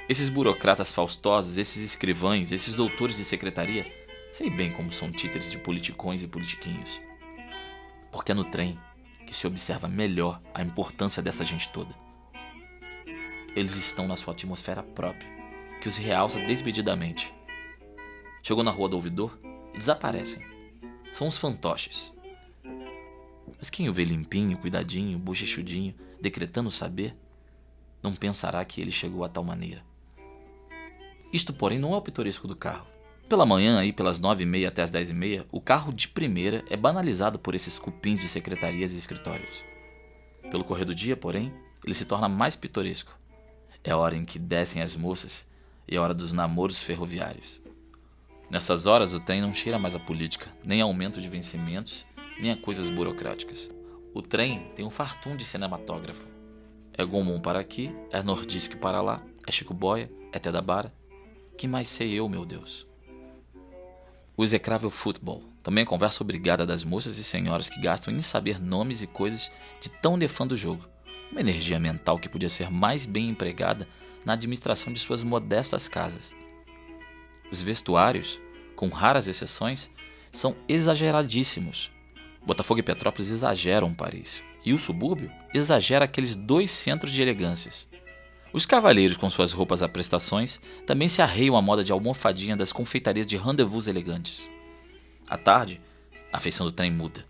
Esses 0.07 0.29
burocratas 0.29 0.93
faustosos, 0.93 1.57
esses 1.57 1.83
escrivães, 1.83 2.51
esses 2.51 2.73
doutores 2.73 3.17
de 3.17 3.25
secretaria, 3.25 3.85
sei 4.31 4.49
bem 4.49 4.71
como 4.71 4.91
são 4.91 5.11
títeres 5.11 5.51
de 5.51 5.57
politicões 5.57 6.23
e 6.23 6.27
politiquinhos. 6.27 7.01
Porque 8.11 8.31
é 8.31 8.35
no 8.35 8.45
trem 8.45 8.79
que 9.27 9.33
se 9.33 9.45
observa 9.45 9.87
melhor 9.87 10.41
a 10.53 10.61
importância 10.61 11.21
dessa 11.21 11.43
gente 11.43 11.69
toda. 11.69 11.93
Eles 13.55 13.75
estão 13.75 14.07
na 14.07 14.15
sua 14.15 14.33
atmosfera 14.33 14.81
própria, 14.81 15.29
que 15.81 15.87
os 15.89 15.97
realça 15.97 16.39
desmedidamente. 16.39 17.33
Chegou 18.41 18.63
na 18.63 18.71
rua 18.71 18.87
do 18.87 18.95
ouvidor 18.95 19.37
e 19.73 19.77
desaparecem. 19.77 20.45
São 21.11 21.27
os 21.27 21.37
fantoches. 21.37 22.17
Mas 23.63 23.69
quem 23.69 23.87
o 23.87 23.93
vê 23.93 24.03
limpinho, 24.03 24.57
cuidadinho, 24.57 25.17
bochechudinho, 25.17 25.95
decretando 26.19 26.69
saber, 26.69 27.15
não 28.01 28.13
pensará 28.13 28.65
que 28.65 28.81
ele 28.81 28.91
chegou 28.91 29.23
a 29.23 29.29
tal 29.29 29.41
maneira. 29.41 29.81
Isto, 31.31 31.53
porém, 31.53 31.79
não 31.79 31.93
é 31.93 31.95
o 31.95 32.01
pitoresco 32.01 32.45
do 32.45 32.57
carro. 32.57 32.85
Pela 33.29 33.45
manhã, 33.45 33.79
aí 33.79 33.93
pelas 33.93 34.19
nove 34.19 34.43
e 34.43 34.45
meia 34.45 34.67
até 34.67 34.81
as 34.81 34.91
dez 34.91 35.09
e 35.09 35.13
meia, 35.13 35.45
o 35.49 35.61
carro 35.61 35.93
de 35.93 36.09
primeira 36.09 36.61
é 36.69 36.75
banalizado 36.75 37.39
por 37.39 37.55
esses 37.55 37.79
cupins 37.79 38.19
de 38.19 38.27
secretarias 38.27 38.91
e 38.91 38.97
escritórios. 38.97 39.63
Pelo 40.51 40.65
correr 40.65 40.83
do 40.83 40.93
dia, 40.93 41.15
porém, 41.15 41.53
ele 41.85 41.95
se 41.95 42.03
torna 42.03 42.27
mais 42.27 42.57
pitoresco. 42.57 43.17
É 43.81 43.91
a 43.91 43.97
hora 43.97 44.17
em 44.17 44.25
que 44.25 44.37
descem 44.37 44.81
as 44.81 44.93
moças 44.97 45.49
e 45.87 45.95
a 45.95 46.01
hora 46.01 46.13
dos 46.13 46.33
namoros 46.33 46.81
ferroviários. 46.83 47.61
Nessas 48.49 48.87
horas 48.87 49.13
o 49.13 49.21
trem 49.21 49.39
não 49.39 49.53
cheira 49.53 49.79
mais 49.79 49.95
a 49.95 49.99
política, 49.99 50.51
nem 50.65 50.81
aumento 50.81 51.21
de 51.21 51.29
vencimentos, 51.29 52.05
nem 52.39 52.51
a 52.51 52.57
coisas 52.57 52.89
burocráticas. 52.89 53.69
O 54.13 54.21
trem 54.21 54.71
tem 54.75 54.85
um 54.85 54.89
fartum 54.89 55.35
de 55.35 55.45
cinematógrafo. 55.45 56.27
É 56.95 57.03
Gomon 57.03 57.39
para 57.39 57.59
aqui, 57.59 57.93
é 58.11 58.21
Nordisk 58.21 58.75
para 58.75 59.01
lá, 59.01 59.23
é 59.47 59.51
Chico 59.51 59.73
Boia, 59.73 60.11
é 60.31 60.39
Tedabara. 60.39 60.93
Que 61.57 61.67
mais 61.67 61.87
sei 61.87 62.13
eu, 62.13 62.29
meu 62.29 62.45
Deus? 62.45 62.87
O 64.35 64.43
execrável 64.43 64.89
futebol, 64.89 65.43
também 65.61 65.83
a 65.83 65.87
conversa 65.87 66.23
obrigada 66.23 66.65
das 66.65 66.83
moças 66.83 67.17
e 67.17 67.23
senhoras 67.23 67.69
que 67.69 67.81
gastam 67.81 68.13
em 68.13 68.21
saber 68.21 68.59
nomes 68.59 69.01
e 69.01 69.07
coisas 69.07 69.51
de 69.79 69.89
tão 69.89 70.17
o 70.17 70.55
jogo 70.55 70.93
uma 71.33 71.41
energia 71.41 71.79
mental 71.79 72.19
que 72.19 72.29
podia 72.29 72.47
ser 72.47 72.69
mais 72.69 73.07
bem 73.07 73.27
empregada 73.27 73.87
na 74.23 74.33
administração 74.33 74.93
de 74.93 74.99
suas 74.99 75.23
modestas 75.23 75.87
casas. 75.87 76.33
Os 77.51 77.61
vestuários, 77.61 78.39
com 78.75 78.87
raras 78.87 79.27
exceções, 79.27 79.89
são 80.31 80.55
exageradíssimos. 80.67 81.91
Botafogo 82.45 82.79
e 82.79 82.83
Petrópolis 82.83 83.29
exageram 83.29 83.93
Paris, 83.93 84.43
e 84.65 84.73
o 84.73 84.79
subúrbio 84.79 85.31
exagera 85.53 86.05
aqueles 86.05 86.35
dois 86.35 86.71
centros 86.71 87.11
de 87.11 87.21
elegâncias. 87.21 87.87
Os 88.51 88.65
cavalheiros, 88.65 89.17
com 89.17 89.29
suas 89.29 89.51
roupas 89.51 89.81
a 89.81 89.89
prestações, 89.89 90.59
também 90.85 91.07
se 91.07 91.21
arreiam 91.21 91.57
à 91.57 91.61
moda 91.61 91.83
de 91.83 91.91
almofadinha 91.91 92.55
das 92.55 92.71
confeitarias 92.71 93.25
de 93.25 93.37
rendezvous 93.37 93.87
elegantes. 93.87 94.49
À 95.27 95.37
tarde, 95.37 95.81
a 96.31 96.39
feição 96.39 96.65
do 96.65 96.71
trem 96.71 96.91
muda 96.91 97.25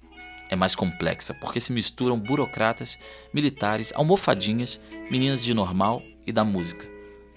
é 0.49 0.55
mais 0.55 0.75
complexa, 0.75 1.33
porque 1.33 1.59
se 1.59 1.71
misturam 1.71 2.19
burocratas, 2.19 2.99
militares, 3.33 3.91
almofadinhas, 3.95 4.79
meninas 5.09 5.43
de 5.43 5.53
normal 5.53 6.03
e 6.27 6.31
da 6.31 6.43
música. 6.43 6.87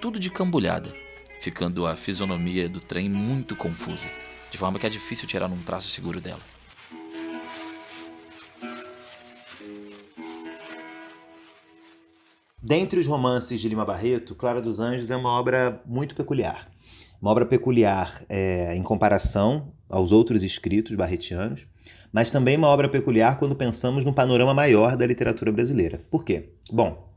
Tudo 0.01 0.19
de 0.19 0.31
cambulhada, 0.31 0.95
ficando 1.41 1.87
a 1.87 1.97
fisionomia 1.97 2.69
do 2.69 2.81
trem 2.81 3.09
muito 3.09 3.57
confusa, 3.57 4.11
de 4.51 4.59
forma 4.59 4.79
que 4.79 4.87
é 4.87 4.91
difícil 4.91 5.27
tirar 5.27 5.51
um 5.51 5.63
traço 5.63 5.89
seguro 5.89 6.21
dela. 6.21 6.56
Dentre 12.67 12.99
os 12.99 13.07
romances 13.07 13.61
de 13.61 13.69
Lima 13.69 13.85
Barreto, 13.85 14.35
Clara 14.35 14.61
dos 14.61 14.81
Anjos 14.81 15.09
é 15.09 15.15
uma 15.15 15.31
obra 15.31 15.81
muito 15.87 16.17
peculiar. 16.17 16.69
Uma 17.23 17.31
obra 17.31 17.47
peculiar 17.47 18.21
é, 18.29 18.75
em 18.75 18.83
comparação 18.83 19.73
aos 19.89 20.11
outros 20.11 20.43
escritos 20.43 20.97
barretianos, 20.97 21.65
mas 22.13 22.29
também 22.29 22.57
uma 22.57 22.67
obra 22.67 22.89
peculiar 22.89 23.39
quando 23.39 23.55
pensamos 23.55 24.05
no 24.05 24.13
panorama 24.13 24.53
maior 24.53 24.97
da 24.97 25.07
literatura 25.07 25.53
brasileira. 25.53 26.01
Por 26.11 26.25
quê? 26.25 26.49
Bom, 26.69 27.09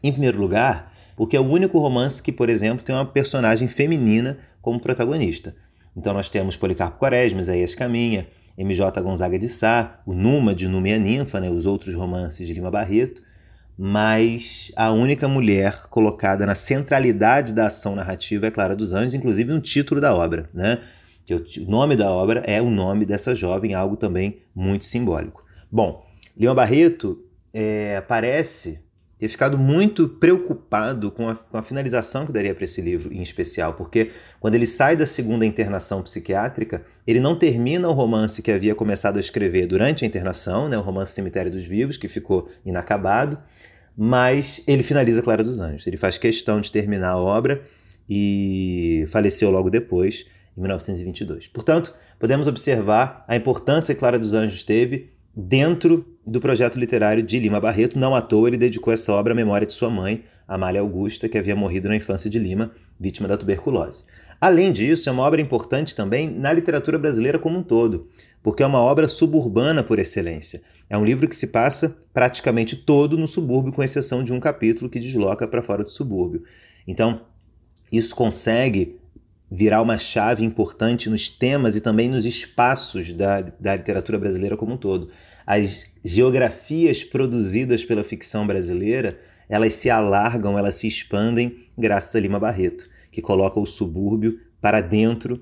em 0.00 0.12
primeiro 0.12 0.38
lugar, 0.38 0.92
porque 1.16 1.36
é 1.36 1.40
o 1.40 1.48
único 1.50 1.80
romance 1.80 2.22
que, 2.22 2.30
por 2.30 2.48
exemplo, 2.48 2.84
tem 2.84 2.94
uma 2.94 3.04
personagem 3.04 3.66
feminina 3.66 4.38
como 4.62 4.78
protagonista. 4.78 5.56
Então 5.96 6.14
nós 6.14 6.28
temos 6.28 6.56
Policarpo 6.56 7.00
Quaresma, 7.00 7.40
Isaías 7.40 7.74
Caminha, 7.74 8.28
MJ 8.56 9.02
Gonzaga 9.02 9.40
de 9.40 9.48
Sá, 9.48 10.00
o 10.06 10.14
Numa 10.14 10.54
de 10.54 10.68
Numa 10.68 10.88
e 10.88 10.92
a 10.92 10.98
Ninfa, 11.00 11.40
né, 11.40 11.50
os 11.50 11.66
outros 11.66 11.96
romances 11.96 12.46
de 12.46 12.54
Lima 12.54 12.70
Barreto, 12.70 13.23
mas 13.76 14.70
a 14.76 14.90
única 14.92 15.26
mulher 15.26 15.86
colocada 15.88 16.46
na 16.46 16.54
centralidade 16.54 17.52
da 17.52 17.66
ação 17.66 17.96
narrativa 17.96 18.46
é 18.46 18.50
Clara 18.50 18.76
dos 18.76 18.92
Anjos, 18.92 19.14
inclusive 19.14 19.52
no 19.52 19.60
título 19.60 20.00
da 20.00 20.14
obra, 20.14 20.48
né? 20.54 20.80
que 21.24 21.34
o 21.34 21.70
nome 21.70 21.96
da 21.96 22.10
obra 22.10 22.42
é 22.46 22.60
o 22.60 22.68
nome 22.68 23.06
dessa 23.06 23.34
jovem, 23.34 23.74
algo 23.74 23.96
também 23.96 24.42
muito 24.54 24.84
simbólico. 24.84 25.44
Bom, 25.72 26.06
Leão 26.36 26.54
Barreto 26.54 27.18
é, 27.52 28.00
parece 28.02 28.83
ficado 29.28 29.58
muito 29.58 30.08
preocupado 30.08 31.10
com 31.10 31.28
a, 31.28 31.34
com 31.34 31.56
a 31.56 31.62
finalização 31.62 32.26
que 32.26 32.32
daria 32.32 32.54
para 32.54 32.64
esse 32.64 32.80
livro, 32.80 33.12
em 33.12 33.22
especial, 33.22 33.74
porque 33.74 34.10
quando 34.40 34.54
ele 34.54 34.66
sai 34.66 34.96
da 34.96 35.06
segunda 35.06 35.46
internação 35.46 36.02
psiquiátrica, 36.02 36.82
ele 37.06 37.20
não 37.20 37.36
termina 37.36 37.88
o 37.88 37.92
romance 37.92 38.42
que 38.42 38.50
havia 38.50 38.74
começado 38.74 39.16
a 39.16 39.20
escrever 39.20 39.66
durante 39.66 40.04
a 40.04 40.06
internação, 40.06 40.68
né, 40.68 40.76
o 40.76 40.82
romance 40.82 41.12
Cemitério 41.12 41.50
dos 41.50 41.64
Vivos, 41.64 41.96
que 41.96 42.08
ficou 42.08 42.48
inacabado, 42.64 43.38
mas 43.96 44.62
ele 44.66 44.82
finaliza 44.82 45.22
Clara 45.22 45.44
dos 45.44 45.60
Anjos. 45.60 45.86
Ele 45.86 45.96
faz 45.96 46.18
questão 46.18 46.60
de 46.60 46.70
terminar 46.70 47.10
a 47.10 47.18
obra 47.18 47.62
e 48.08 49.06
faleceu 49.08 49.50
logo 49.50 49.70
depois 49.70 50.26
em 50.56 50.60
1922. 50.60 51.46
Portanto, 51.48 51.94
podemos 52.18 52.46
observar 52.46 53.24
a 53.28 53.36
importância 53.36 53.94
que 53.94 53.98
Clara 54.00 54.18
dos 54.18 54.34
Anjos 54.34 54.62
teve 54.62 55.13
dentro 55.36 56.06
do 56.26 56.40
projeto 56.40 56.78
literário 56.78 57.22
de 57.22 57.38
Lima 57.38 57.60
Barreto. 57.60 57.98
Não 57.98 58.14
à 58.14 58.22
toa 58.22 58.48
ele 58.48 58.56
dedicou 58.56 58.92
essa 58.92 59.12
obra 59.12 59.32
à 59.32 59.36
memória 59.36 59.66
de 59.66 59.72
sua 59.72 59.90
mãe, 59.90 60.24
Amália 60.46 60.80
Augusta, 60.80 61.28
que 61.28 61.38
havia 61.38 61.56
morrido 61.56 61.88
na 61.88 61.96
infância 61.96 62.30
de 62.30 62.38
Lima, 62.38 62.72
vítima 62.98 63.26
da 63.26 63.36
tuberculose. 63.36 64.04
Além 64.40 64.72
disso, 64.72 65.08
é 65.08 65.12
uma 65.12 65.22
obra 65.22 65.40
importante 65.40 65.94
também 65.94 66.30
na 66.30 66.52
literatura 66.52 66.98
brasileira 66.98 67.38
como 67.38 67.58
um 67.58 67.62
todo, 67.62 68.08
porque 68.42 68.62
é 68.62 68.66
uma 68.66 68.80
obra 68.80 69.08
suburbana 69.08 69.82
por 69.82 69.98
excelência. 69.98 70.62
É 70.88 70.98
um 70.98 71.04
livro 71.04 71.26
que 71.26 71.36
se 71.36 71.46
passa 71.46 71.96
praticamente 72.12 72.76
todo 72.76 73.16
no 73.16 73.26
subúrbio, 73.26 73.72
com 73.72 73.82
exceção 73.82 74.22
de 74.22 74.32
um 74.32 74.40
capítulo 74.40 74.90
que 74.90 75.00
desloca 75.00 75.48
para 75.48 75.62
fora 75.62 75.82
do 75.82 75.90
subúrbio. 75.90 76.42
Então, 76.86 77.22
isso 77.90 78.14
consegue 78.14 78.98
virar 79.54 79.80
uma 79.80 79.96
chave 79.96 80.44
importante 80.44 81.08
nos 81.08 81.28
temas 81.28 81.76
e 81.76 81.80
também 81.80 82.08
nos 82.08 82.26
espaços 82.26 83.12
da, 83.12 83.40
da 83.40 83.76
literatura 83.76 84.18
brasileira 84.18 84.56
como 84.56 84.74
um 84.74 84.76
todo. 84.76 85.10
As 85.46 85.86
geografias 86.04 87.04
produzidas 87.04 87.84
pela 87.84 88.02
ficção 88.02 88.44
brasileira, 88.44 89.16
elas 89.48 89.74
se 89.74 89.88
alargam, 89.88 90.58
elas 90.58 90.74
se 90.74 90.88
expandem 90.88 91.68
graças 91.78 92.16
a 92.16 92.20
Lima 92.20 92.40
Barreto, 92.40 92.88
que 93.12 93.22
coloca 93.22 93.60
o 93.60 93.66
subúrbio 93.66 94.40
para 94.60 94.80
dentro 94.80 95.40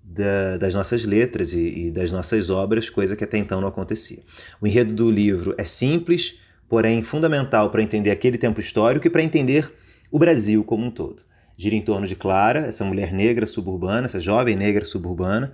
da, 0.00 0.56
das 0.56 0.72
nossas 0.72 1.04
letras 1.04 1.52
e, 1.52 1.86
e 1.86 1.90
das 1.90 2.12
nossas 2.12 2.50
obras, 2.50 2.88
coisa 2.88 3.16
que 3.16 3.24
até 3.24 3.36
então 3.36 3.60
não 3.60 3.66
acontecia. 3.66 4.20
O 4.60 4.66
enredo 4.66 4.94
do 4.94 5.10
livro 5.10 5.56
é 5.58 5.64
simples, 5.64 6.38
porém 6.68 7.02
fundamental 7.02 7.68
para 7.70 7.82
entender 7.82 8.12
aquele 8.12 8.38
tempo 8.38 8.60
histórico 8.60 9.08
e 9.08 9.10
para 9.10 9.24
entender 9.24 9.72
o 10.08 10.20
Brasil 10.20 10.62
como 10.62 10.86
um 10.86 10.90
todo 10.90 11.28
gira 11.60 11.74
em 11.74 11.82
torno 11.82 12.06
de 12.06 12.16
Clara, 12.16 12.60
essa 12.60 12.82
mulher 12.86 13.12
negra 13.12 13.44
suburbana, 13.44 14.06
essa 14.06 14.18
jovem 14.18 14.56
negra 14.56 14.82
suburbana, 14.82 15.52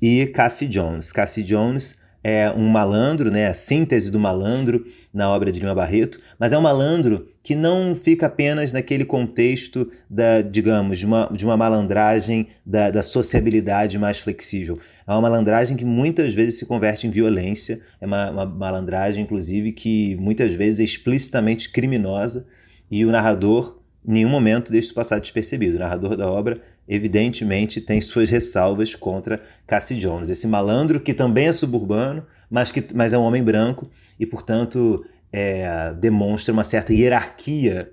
e 0.00 0.26
Cassie 0.26 0.68
Jones. 0.68 1.10
Cassie 1.10 1.42
Jones 1.42 1.96
é 2.22 2.50
um 2.50 2.68
malandro, 2.68 3.30
né, 3.30 3.46
a 3.46 3.54
síntese 3.54 4.10
do 4.10 4.20
malandro 4.20 4.84
na 5.10 5.30
obra 5.30 5.50
de 5.50 5.58
Lima 5.58 5.74
Barreto, 5.74 6.20
mas 6.38 6.52
é 6.52 6.58
um 6.58 6.60
malandro 6.60 7.28
que 7.42 7.54
não 7.54 7.94
fica 7.94 8.26
apenas 8.26 8.74
naquele 8.74 9.06
contexto 9.06 9.90
da, 10.10 10.42
digamos, 10.42 10.98
de 10.98 11.06
uma, 11.06 11.30
de 11.32 11.46
uma 11.46 11.56
malandragem 11.56 12.48
da, 12.66 12.90
da 12.90 13.02
sociabilidade 13.02 13.98
mais 13.98 14.18
flexível. 14.18 14.78
É 15.06 15.12
uma 15.12 15.22
malandragem 15.22 15.78
que 15.78 15.84
muitas 15.84 16.34
vezes 16.34 16.58
se 16.58 16.66
converte 16.66 17.06
em 17.06 17.10
violência, 17.10 17.80
é 17.98 18.04
uma, 18.04 18.30
uma 18.30 18.44
malandragem, 18.44 19.24
inclusive, 19.24 19.72
que 19.72 20.14
muitas 20.16 20.52
vezes 20.52 20.80
é 20.80 20.84
explicitamente 20.84 21.72
criminosa 21.72 22.46
e 22.90 23.02
o 23.06 23.10
narrador 23.10 23.77
nenhum 24.10 24.28
momento 24.28 24.72
deixa 24.72 24.86
isso 24.86 24.94
passar 24.94 25.18
despercebido. 25.20 25.76
O 25.76 25.80
narrador 25.80 26.16
da 26.16 26.30
obra 26.30 26.60
evidentemente 26.88 27.80
tem 27.80 28.00
suas 28.00 28.30
ressalvas 28.30 28.94
contra 28.94 29.42
Cassie 29.66 29.98
Jones, 29.98 30.30
esse 30.30 30.46
malandro 30.46 31.00
que 31.00 31.12
também 31.12 31.46
é 31.46 31.52
suburbano, 31.52 32.24
mas 32.50 32.72
que 32.72 32.84
mas 32.94 33.12
é 33.12 33.18
um 33.18 33.22
homem 33.22 33.42
branco 33.42 33.90
e, 34.18 34.24
portanto, 34.24 35.04
é, 35.32 35.92
demonstra 35.94 36.52
uma 36.52 36.64
certa 36.64 36.94
hierarquia 36.94 37.92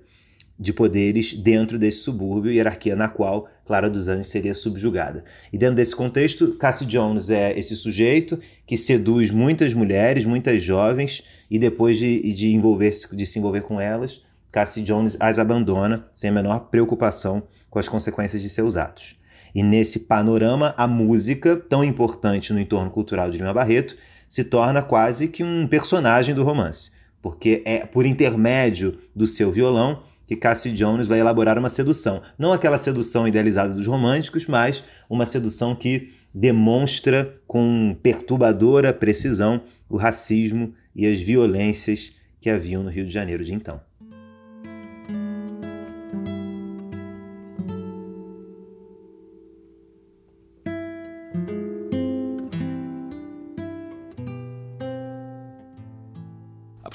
de 0.58 0.72
poderes 0.72 1.34
dentro 1.34 1.78
desse 1.78 1.98
subúrbio, 1.98 2.50
hierarquia 2.50 2.96
na 2.96 3.08
qual 3.08 3.48
Clara 3.64 3.90
dos 3.90 4.08
Anjos 4.08 4.28
seria 4.28 4.54
subjugada. 4.54 5.22
E 5.52 5.58
dentro 5.58 5.76
desse 5.76 5.94
contexto, 5.94 6.54
Cassie 6.54 6.86
Jones 6.86 7.30
é 7.30 7.56
esse 7.58 7.76
sujeito 7.76 8.40
que 8.66 8.76
seduz 8.76 9.30
muitas 9.30 9.74
mulheres, 9.74 10.24
muitas 10.24 10.62
jovens, 10.62 11.22
e 11.50 11.58
depois 11.58 11.98
de, 11.98 12.20
de, 12.32 12.54
envolver 12.54 12.90
de 13.12 13.26
se 13.26 13.38
envolver 13.38 13.62
com 13.62 13.78
elas, 13.78 14.22
Cassie 14.50 14.82
Jones 14.82 15.16
as 15.20 15.38
abandona 15.38 16.08
sem 16.14 16.30
a 16.30 16.32
menor 16.32 16.60
preocupação 16.70 17.42
com 17.70 17.78
as 17.78 17.88
consequências 17.88 18.40
de 18.42 18.48
seus 18.48 18.76
atos. 18.76 19.16
E 19.54 19.62
nesse 19.62 20.00
panorama, 20.00 20.74
a 20.76 20.86
música, 20.86 21.56
tão 21.56 21.82
importante 21.82 22.52
no 22.52 22.60
entorno 22.60 22.90
cultural 22.90 23.30
de 23.30 23.38
Lima 23.38 23.54
Barreto, 23.54 23.96
se 24.28 24.44
torna 24.44 24.82
quase 24.82 25.28
que 25.28 25.42
um 25.42 25.66
personagem 25.66 26.34
do 26.34 26.44
romance, 26.44 26.90
porque 27.22 27.62
é 27.64 27.86
por 27.86 28.04
intermédio 28.04 28.98
do 29.14 29.26
seu 29.26 29.50
violão 29.50 30.02
que 30.26 30.36
Cassie 30.36 30.72
Jones 30.72 31.06
vai 31.06 31.20
elaborar 31.20 31.58
uma 31.58 31.68
sedução. 31.68 32.20
Não 32.38 32.52
aquela 32.52 32.76
sedução 32.76 33.28
idealizada 33.28 33.72
dos 33.72 33.86
românticos, 33.86 34.46
mas 34.46 34.82
uma 35.08 35.24
sedução 35.24 35.74
que 35.74 36.12
demonstra 36.34 37.32
com 37.46 37.96
perturbadora 38.02 38.92
precisão 38.92 39.62
o 39.88 39.96
racismo 39.96 40.74
e 40.94 41.06
as 41.06 41.18
violências 41.18 42.12
que 42.40 42.50
haviam 42.50 42.82
no 42.82 42.90
Rio 42.90 43.06
de 43.06 43.12
Janeiro 43.12 43.44
de 43.44 43.54
então. 43.54 43.80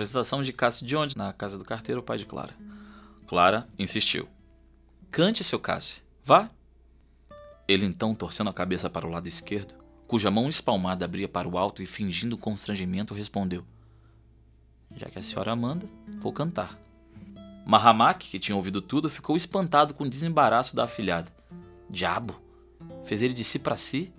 Apresentação 0.02 0.42
de 0.42 0.52
Cássio 0.52 0.88
Jones 0.88 1.14
na 1.14 1.32
casa 1.32 1.60
do 1.60 1.64
carteiro, 1.64 2.02
pai 2.02 2.18
de 2.18 2.26
Clara. 2.26 2.56
Clara 3.28 3.68
insistiu. 3.78 4.28
Cante, 5.12 5.44
seu 5.44 5.60
Cássio. 5.60 6.02
Vá. 6.26 6.50
Ele 7.68 7.86
então, 7.86 8.16
torcendo 8.16 8.50
a 8.50 8.54
cabeça 8.54 8.90
para 8.90 9.06
o 9.06 9.12
lado 9.12 9.28
esquerdo, 9.28 9.76
cuja 10.08 10.32
mão 10.32 10.50
espalmada 10.50 11.06
abria 11.06 11.30
para 11.30 11.48
o 11.48 11.56
alto 11.56 11.84
e 11.84 11.86
fingindo 11.86 12.36
constrangimento, 12.36 13.14
respondeu: 13.14 13.64
Já 14.96 15.08
que 15.08 15.20
a 15.20 15.22
senhora 15.22 15.56
manda, 15.56 15.88
vou 16.18 16.34
cantar. 16.34 16.80
Mahamak, 17.64 18.28
que 18.28 18.40
tinha 18.40 18.56
ouvido 18.56 18.82
tudo, 18.82 19.08
ficou 19.08 19.38
espantado 19.38 19.94
com 19.94 20.06
o 20.06 20.10
desembaraço 20.10 20.76
da 20.76 20.86
afilhada. 20.86 21.32
Diabo! 21.88 22.42
Fez 23.06 23.22
ele 23.22 23.36
de 23.36 23.44
si 23.44 23.60
para 23.60 23.78
si? 23.78 24.12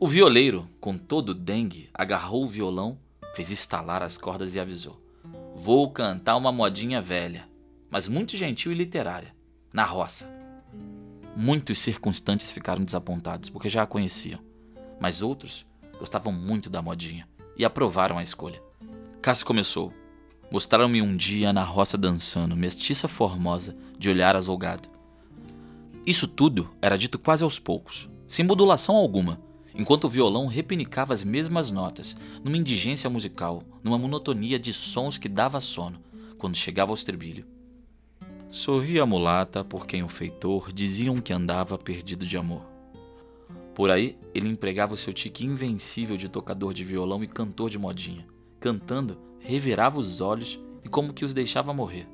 O 0.00 0.08
violeiro, 0.08 0.68
com 0.80 0.98
todo 0.98 1.32
dengue, 1.32 1.88
agarrou 1.94 2.42
o 2.42 2.48
violão, 2.48 2.98
fez 3.36 3.52
estalar 3.52 4.02
as 4.02 4.18
cordas 4.18 4.56
e 4.56 4.60
avisou: 4.60 5.03
Vou 5.56 5.88
cantar 5.90 6.36
uma 6.36 6.50
modinha 6.50 7.00
velha, 7.00 7.48
mas 7.88 8.08
muito 8.08 8.36
gentil 8.36 8.72
e 8.72 8.74
literária, 8.74 9.34
na 9.72 9.84
roça. 9.84 10.28
Muitos 11.36 11.78
circunstantes 11.78 12.50
ficaram 12.50 12.84
desapontados 12.84 13.50
porque 13.50 13.68
já 13.68 13.82
a 13.82 13.86
conheciam, 13.86 14.40
mas 15.00 15.22
outros 15.22 15.64
gostavam 15.98 16.32
muito 16.32 16.68
da 16.68 16.82
modinha 16.82 17.28
e 17.56 17.64
aprovaram 17.64 18.18
a 18.18 18.22
escolha. 18.22 18.60
Cássio 19.22 19.46
começou. 19.46 19.92
Mostraram-me 20.50 21.00
um 21.00 21.16
dia 21.16 21.52
na 21.52 21.62
roça 21.62 21.96
dançando, 21.96 22.56
mestiça 22.56 23.08
formosa, 23.08 23.76
de 23.96 24.10
olhar 24.10 24.36
azulgado. 24.36 24.88
Isso 26.04 26.26
tudo 26.26 26.68
era 26.82 26.98
dito 26.98 27.18
quase 27.18 27.44
aos 27.44 27.58
poucos, 27.58 28.10
sem 28.26 28.44
modulação 28.44 28.96
alguma, 28.96 29.40
enquanto 29.74 30.04
o 30.04 30.08
violão 30.08 30.46
repinicava 30.46 31.12
as 31.12 31.24
mesmas 31.24 31.70
notas, 31.70 32.16
numa 32.42 32.56
indigência 32.56 33.10
musical, 33.10 33.62
numa 33.82 33.98
monotonia 33.98 34.58
de 34.58 34.72
sons 34.72 35.18
que 35.18 35.28
dava 35.28 35.60
sono, 35.60 35.98
quando 36.38 36.56
chegava 36.56 36.92
ao 36.92 36.94
estribilho. 36.94 37.46
Sorria 38.50 39.02
a 39.02 39.06
mulata 39.06 39.64
por 39.64 39.86
quem 39.86 40.02
o 40.02 40.08
feitor 40.08 40.72
diziam 40.72 41.20
que 41.20 41.32
andava 41.32 41.76
perdido 41.76 42.24
de 42.24 42.36
amor. 42.36 42.62
Por 43.74 43.90
aí, 43.90 44.16
ele 44.32 44.48
empregava 44.48 44.94
o 44.94 44.96
seu 44.96 45.12
tique 45.12 45.44
invencível 45.44 46.16
de 46.16 46.28
tocador 46.28 46.72
de 46.72 46.84
violão 46.84 47.24
e 47.24 47.26
cantor 47.26 47.68
de 47.68 47.78
modinha. 47.78 48.24
Cantando, 48.60 49.18
revirava 49.40 49.98
os 49.98 50.20
olhos 50.20 50.60
e 50.84 50.88
como 50.88 51.12
que 51.12 51.24
os 51.24 51.34
deixava 51.34 51.74
morrer. 51.74 52.06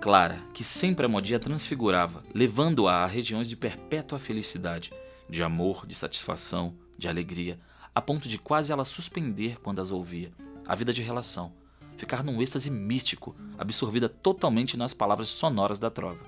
Clara, 0.00 0.40
que 0.54 0.62
sempre 0.62 1.06
a 1.06 1.08
modinha 1.08 1.40
transfigurava, 1.40 2.22
levando-a 2.32 3.02
a 3.02 3.06
regiões 3.06 3.48
de 3.48 3.56
perpétua 3.56 4.18
felicidade, 4.18 4.92
de 5.28 5.42
amor, 5.42 5.86
de 5.86 5.94
satisfação, 5.94 6.74
de 6.98 7.08
alegria, 7.08 7.58
a 7.94 8.00
ponto 8.00 8.28
de 8.28 8.38
quase 8.38 8.72
ela 8.72 8.84
suspender 8.84 9.58
quando 9.60 9.80
as 9.80 9.90
ouvia, 9.90 10.32
a 10.66 10.74
vida 10.74 10.92
de 10.92 11.02
relação, 11.02 11.52
ficar 11.96 12.22
num 12.22 12.40
êxtase 12.40 12.70
místico, 12.70 13.36
absorvida 13.58 14.08
totalmente 14.08 14.76
nas 14.76 14.94
palavras 14.94 15.28
sonoras 15.28 15.78
da 15.78 15.90
trova. 15.90 16.20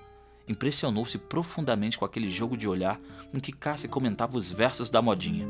Impressionou-se 0.47 1.17
profundamente 1.17 1.99
com 1.99 2.05
aquele 2.05 2.29
jogo 2.29 2.57
de 2.57 2.69
olhar 2.69 3.01
com 3.31 3.41
que 3.41 3.53
Cassie 3.53 3.89
comentava 3.89 4.37
os 4.37 4.53
versos 4.53 4.91
da 4.91 5.01
modinha. 5.01 5.47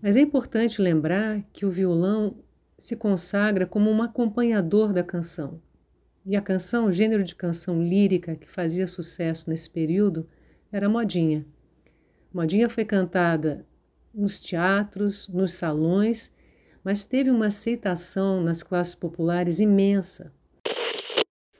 Mas 0.00 0.16
é 0.16 0.20
importante 0.20 0.80
lembrar 0.80 1.42
que 1.52 1.66
o 1.66 1.70
violão 1.70 2.36
se 2.78 2.94
consagra 2.94 3.66
como 3.66 3.90
um 3.90 4.02
acompanhador 4.02 4.92
da 4.92 5.02
canção. 5.02 5.60
E 6.28 6.34
a 6.34 6.40
canção, 6.40 6.86
o 6.86 6.92
gênero 6.92 7.22
de 7.22 7.36
canção 7.36 7.80
lírica 7.80 8.34
que 8.34 8.50
fazia 8.50 8.88
sucesso 8.88 9.48
nesse 9.48 9.70
período, 9.70 10.28
era 10.72 10.88
modinha. 10.88 11.46
Modinha 12.34 12.68
foi 12.68 12.84
cantada 12.84 13.64
nos 14.12 14.40
teatros, 14.40 15.28
nos 15.28 15.52
salões, 15.52 16.32
mas 16.82 17.04
teve 17.04 17.30
uma 17.30 17.46
aceitação 17.46 18.42
nas 18.42 18.60
classes 18.60 18.96
populares 18.96 19.60
imensa. 19.60 20.32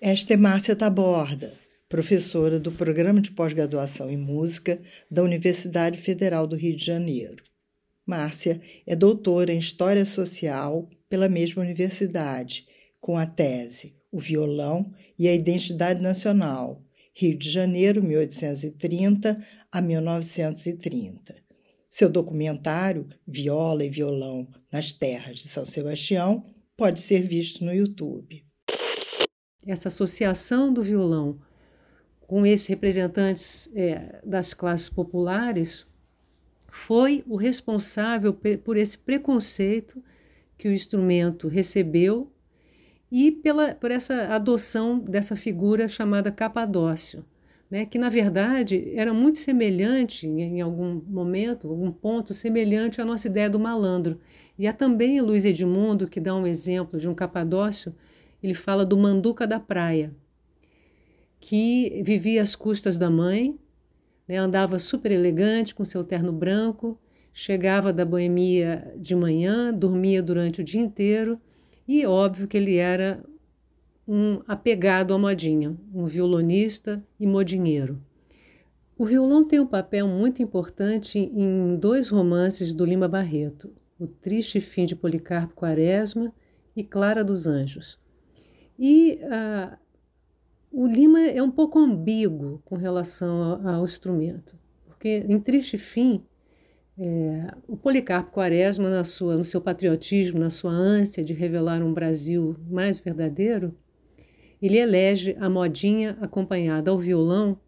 Esta 0.00 0.34
é 0.34 0.36
Márcia 0.36 0.74
Taborda, 0.74 1.54
professora 1.88 2.58
do 2.58 2.72
Programa 2.72 3.20
de 3.20 3.30
Pós-Graduação 3.30 4.10
em 4.10 4.16
Música 4.16 4.80
da 5.08 5.22
Universidade 5.22 5.98
Federal 5.98 6.44
do 6.44 6.56
Rio 6.56 6.74
de 6.74 6.84
Janeiro. 6.84 7.44
Márcia 8.04 8.60
é 8.84 8.96
doutora 8.96 9.52
em 9.52 9.58
História 9.58 10.04
Social 10.04 10.88
pela 11.08 11.28
mesma 11.28 11.62
universidade, 11.62 12.66
com 13.00 13.16
a 13.16 13.26
tese 13.26 13.94
o 14.10 14.18
violão 14.18 14.92
e 15.18 15.28
a 15.28 15.34
identidade 15.34 16.02
nacional, 16.02 16.82
Rio 17.14 17.36
de 17.36 17.50
Janeiro, 17.50 18.04
1830 18.04 19.42
a 19.72 19.80
1930. 19.80 21.34
Seu 21.88 22.10
documentário, 22.10 23.08
Viola 23.26 23.84
e 23.84 23.88
Violão 23.88 24.48
nas 24.70 24.92
Terras 24.92 25.38
de 25.38 25.48
São 25.48 25.64
Sebastião, 25.64 26.44
pode 26.76 27.00
ser 27.00 27.20
visto 27.22 27.64
no 27.64 27.72
YouTube. 27.72 28.44
Essa 29.66 29.88
associação 29.88 30.72
do 30.72 30.82
violão 30.82 31.40
com 32.20 32.44
esses 32.44 32.66
representantes 32.66 33.70
é, 33.74 34.20
das 34.24 34.52
classes 34.52 34.88
populares 34.88 35.86
foi 36.68 37.24
o 37.26 37.36
responsável 37.36 38.34
por 38.62 38.76
esse 38.76 38.98
preconceito 38.98 40.02
que 40.58 40.68
o 40.68 40.72
instrumento 40.72 41.48
recebeu 41.48 42.30
e 43.10 43.30
pela, 43.30 43.74
por 43.74 43.90
essa 43.90 44.34
adoção 44.34 44.98
dessa 44.98 45.36
figura 45.36 45.86
chamada 45.86 46.32
Capadócio, 46.32 47.24
né, 47.70 47.84
que 47.84 47.98
na 47.98 48.08
verdade 48.08 48.92
era 48.94 49.12
muito 49.12 49.38
semelhante, 49.38 50.26
em 50.26 50.60
algum 50.60 51.00
momento, 51.06 51.68
algum 51.68 51.90
ponto, 51.90 52.34
semelhante 52.34 53.00
à 53.00 53.04
nossa 53.04 53.26
ideia 53.26 53.50
do 53.50 53.58
malandro. 53.58 54.20
E 54.58 54.66
há 54.66 54.72
também 54.72 55.20
Luiz 55.20 55.44
Edmundo, 55.44 56.08
que 56.08 56.20
dá 56.20 56.34
um 56.34 56.46
exemplo 56.46 56.98
de 56.98 57.08
um 57.08 57.14
Capadócio, 57.14 57.94
ele 58.42 58.54
fala 58.54 58.84
do 58.84 58.96
Manduca 58.96 59.46
da 59.46 59.58
Praia, 59.58 60.14
que 61.40 62.02
vivia 62.04 62.42
às 62.42 62.54
custas 62.54 62.96
da 62.96 63.10
mãe, 63.10 63.58
né, 64.26 64.36
andava 64.36 64.78
super 64.78 65.12
elegante 65.12 65.74
com 65.74 65.84
seu 65.84 66.02
terno 66.02 66.32
branco, 66.32 66.98
chegava 67.32 67.92
da 67.92 68.04
boemia 68.04 68.92
de 68.96 69.14
manhã, 69.14 69.72
dormia 69.72 70.22
durante 70.22 70.60
o 70.60 70.64
dia 70.64 70.80
inteiro 70.80 71.40
e 71.86 72.04
óbvio 72.06 72.48
que 72.48 72.56
ele 72.56 72.76
era 72.76 73.24
um 74.06 74.40
apegado 74.46 75.12
à 75.14 75.18
modinha, 75.18 75.76
um 75.92 76.06
violonista 76.06 77.04
e 77.18 77.26
modinheiro. 77.26 78.00
O 78.98 79.04
violão 79.04 79.46
tem 79.46 79.60
um 79.60 79.66
papel 79.66 80.08
muito 80.08 80.42
importante 80.42 81.18
em 81.18 81.76
dois 81.76 82.08
romances 82.08 82.72
do 82.72 82.84
Lima 82.84 83.06
Barreto, 83.06 83.72
O 83.98 84.06
Triste 84.06 84.60
Fim 84.60 84.86
de 84.86 84.96
Policarpo 84.96 85.54
Quaresma 85.54 86.32
e 86.74 86.82
Clara 86.82 87.22
dos 87.22 87.46
Anjos. 87.46 87.98
E 88.78 89.18
uh, 89.22 89.76
o 90.70 90.86
Lima 90.86 91.20
é 91.20 91.42
um 91.42 91.50
pouco 91.50 91.78
ambíguo 91.78 92.62
com 92.64 92.76
relação 92.76 93.42
ao, 93.42 93.68
ao 93.68 93.84
instrumento, 93.84 94.58
porque 94.86 95.24
em 95.28 95.40
Triste 95.40 95.76
Fim, 95.76 96.22
é, 96.98 97.52
o 97.68 97.76
Policarpo 97.76 98.30
Quaresma, 98.30 98.88
na 98.88 99.04
sua, 99.04 99.36
no 99.36 99.44
seu 99.44 99.60
patriotismo, 99.60 100.38
na 100.38 100.48
sua 100.48 100.70
ânsia 100.70 101.22
de 101.22 101.34
revelar 101.34 101.82
um 101.82 101.92
Brasil 101.92 102.56
mais 102.70 102.98
verdadeiro, 103.00 103.76
ele 104.62 104.78
elege 104.78 105.36
a 105.38 105.50
modinha 105.50 106.16
acompanhada 106.20 106.90
ao 106.90 106.98
violão 106.98 107.58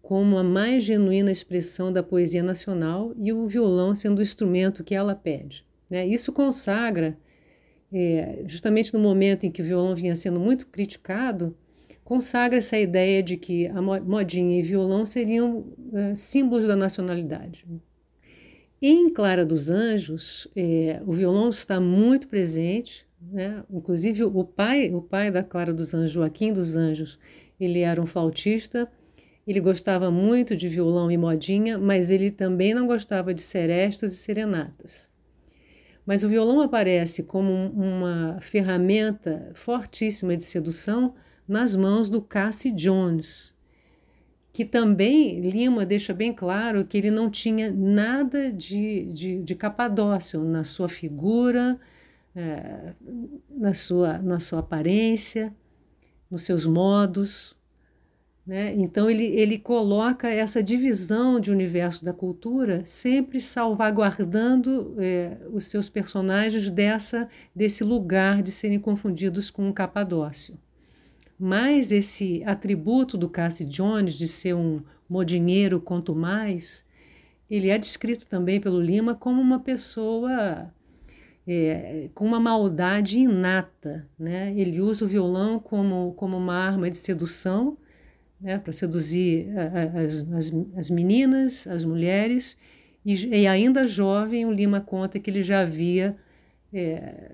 como 0.00 0.38
a 0.38 0.42
mais 0.42 0.82
genuína 0.82 1.30
expressão 1.30 1.92
da 1.92 2.02
poesia 2.02 2.42
nacional 2.42 3.12
e 3.16 3.32
o 3.32 3.46
violão 3.46 3.94
sendo 3.94 4.18
o 4.18 4.22
instrumento 4.22 4.82
que 4.82 4.94
ela 4.94 5.14
pede. 5.14 5.64
Né? 5.88 6.06
Isso 6.06 6.32
consagra, 6.32 7.18
é, 7.92 8.42
justamente 8.46 8.94
no 8.94 8.98
momento 8.98 9.44
em 9.44 9.50
que 9.50 9.60
o 9.60 9.64
violão 9.64 9.94
vinha 9.94 10.16
sendo 10.16 10.40
muito 10.40 10.66
criticado, 10.68 11.54
consagra 12.02 12.58
essa 12.58 12.78
ideia 12.78 13.22
de 13.22 13.36
que 13.36 13.68
a 13.68 13.82
modinha 13.82 14.58
e 14.58 14.62
violão 14.62 15.04
seriam 15.04 15.66
é, 15.92 16.14
símbolos 16.14 16.66
da 16.66 16.74
nacionalidade. 16.74 17.66
Em 18.80 19.10
Clara 19.10 19.44
dos 19.44 19.68
Anjos, 19.68 20.48
é, 20.56 21.02
o 21.06 21.12
violão 21.12 21.50
está 21.50 21.80
muito 21.80 22.28
presente, 22.28 23.06
né? 23.20 23.62
inclusive 23.70 24.24
o 24.24 24.44
pai, 24.44 24.90
o 24.92 25.02
pai 25.02 25.30
da 25.30 25.42
Clara 25.42 25.72
dos 25.72 25.92
Anjos, 25.92 26.12
Joaquim 26.12 26.52
dos 26.52 26.76
Anjos, 26.76 27.18
ele 27.58 27.80
era 27.80 28.00
um 28.00 28.06
flautista 28.06 28.90
ele 29.50 29.60
gostava 29.60 30.12
muito 30.12 30.54
de 30.54 30.68
violão 30.68 31.10
e 31.10 31.16
modinha, 31.16 31.76
mas 31.76 32.10
ele 32.10 32.30
também 32.30 32.72
não 32.72 32.86
gostava 32.86 33.34
de 33.34 33.40
serestas 33.42 34.12
e 34.12 34.16
serenatas. 34.16 35.10
Mas 36.06 36.22
o 36.22 36.28
violão 36.28 36.60
aparece 36.60 37.22
como 37.24 37.52
uma 37.72 38.38
ferramenta 38.40 39.50
fortíssima 39.54 40.36
de 40.36 40.44
sedução 40.44 41.14
nas 41.48 41.74
mãos 41.74 42.08
do 42.08 42.20
Cassie 42.22 42.70
Jones, 42.70 43.52
que 44.52 44.64
também 44.64 45.40
Lima 45.40 45.86
deixa 45.86 46.12
bem 46.12 46.32
claro 46.32 46.84
que 46.84 46.98
ele 46.98 47.10
não 47.10 47.30
tinha 47.30 47.70
nada 47.70 48.52
de, 48.52 49.04
de, 49.06 49.42
de 49.42 49.54
capadócio 49.54 50.42
na 50.42 50.64
sua 50.64 50.88
figura, 50.88 51.78
é, 52.34 52.92
na, 53.48 53.74
sua, 53.74 54.18
na 54.18 54.40
sua 54.40 54.60
aparência, 54.60 55.54
nos 56.30 56.42
seus 56.42 56.66
modos. 56.66 57.56
Né? 58.44 58.74
Então, 58.74 59.08
ele, 59.08 59.24
ele 59.26 59.58
coloca 59.58 60.28
essa 60.28 60.60
divisão 60.60 61.38
de 61.38 61.52
universo 61.52 62.04
da 62.04 62.12
cultura, 62.12 62.84
sempre 62.84 63.38
salvaguardando 63.38 64.96
é, 64.98 65.36
os 65.52 65.66
seus 65.66 65.88
personagens 65.88 66.68
dessa, 66.70 67.28
desse 67.54 67.84
lugar 67.84 68.42
de 68.42 68.50
serem 68.50 68.80
confundidos 68.80 69.50
com 69.50 69.68
um 69.68 69.72
capadócio. 69.72 70.58
Mas 71.42 71.90
esse 71.90 72.42
atributo 72.44 73.16
do 73.16 73.26
Cassie 73.26 73.64
Jones 73.64 74.12
de 74.12 74.28
ser 74.28 74.54
um 74.54 74.82
modinheiro 75.08 75.80
quanto 75.80 76.14
mais, 76.14 76.84
ele 77.48 77.70
é 77.70 77.78
descrito 77.78 78.26
também 78.26 78.60
pelo 78.60 78.78
Lima 78.78 79.14
como 79.14 79.40
uma 79.40 79.58
pessoa 79.58 80.70
é, 81.46 82.10
com 82.14 82.26
uma 82.26 82.38
maldade 82.38 83.20
inata. 83.20 84.06
Né? 84.18 84.52
Ele 84.54 84.82
usa 84.82 85.06
o 85.06 85.08
violão 85.08 85.58
como, 85.58 86.12
como 86.12 86.36
uma 86.36 86.54
arma 86.54 86.90
de 86.90 86.98
sedução, 86.98 87.78
né, 88.38 88.58
para 88.58 88.72
seduzir 88.74 89.48
as, 89.94 90.20
as, 90.32 90.52
as, 90.76 90.90
meninas, 90.90 91.66
as 91.66 91.84
mulheres, 91.84 92.56
e, 93.04 93.14
e, 93.14 93.46
ainda 93.46 93.86
jovem, 93.86 94.44
o 94.44 94.52
Lima 94.52 94.80
conta 94.80 95.18
que 95.18 95.30
ele 95.30 95.42
já 95.42 95.60
havia 95.60 96.16
é, 96.70 97.32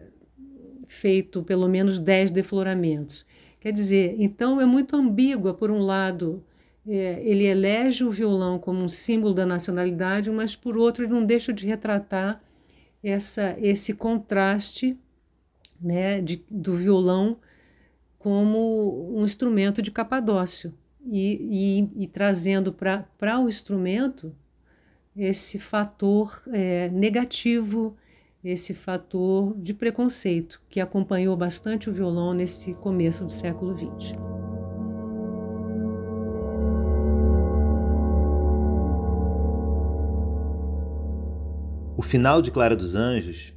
feito 0.87 1.43
pelo 1.43 1.69
menos 1.69 1.99
dez 1.99 2.31
defloramentos. 2.31 3.27
Quer 3.67 3.73
dizer, 3.73 4.15
então 4.21 4.61
é 4.61 4.65
muito 4.65 4.95
ambígua, 4.95 5.53
por 5.53 5.73
um 5.73 5.81
lado, 5.81 6.41
é, 6.87 7.21
ele 7.25 7.47
elege 7.47 8.05
o 8.05 8.13
violão 8.13 8.61
como 8.61 8.81
um 8.81 8.89
símbolo 8.89 9.35
da 9.35 9.45
nacionalidade, 9.45 10.31
mas 10.31 10.55
por 10.55 10.77
outro 10.77 11.03
ele 11.03 11.13
não 11.13 11.27
deixa 11.27 11.53
de 11.53 11.67
retratar 11.67 12.41
essa, 13.03 13.57
esse 13.59 13.93
contraste 13.93 14.97
né, 15.81 16.21
de, 16.21 16.45
do 16.49 16.75
violão 16.75 17.39
como 18.21 19.13
um 19.19 19.25
instrumento 19.25 19.83
de 19.83 19.91
capadócio. 19.91 20.73
E, 21.05 21.89
e, 21.97 22.05
e 22.05 22.07
trazendo 22.07 22.73
para 22.73 23.41
o 23.41 23.49
instrumento 23.49 24.33
esse 25.17 25.59
fator 25.59 26.41
é, 26.53 26.89
negativo, 26.91 27.97
esse 28.49 28.73
fator 28.73 29.57
de 29.59 29.75
preconceito 29.75 30.61
que 30.69 30.81
acompanhou 30.81 31.37
bastante 31.37 31.89
o 31.89 31.93
violão 31.93 32.33
nesse 32.33 32.75
começo 32.75 33.25
do 33.25 33.31
século 33.31 33.77
XX. 33.77 34.13
O 41.97 42.03
final 42.03 42.41
de 42.41 42.51
Clara 42.51 42.77
dos 42.77 42.95
Anjos 42.95 43.53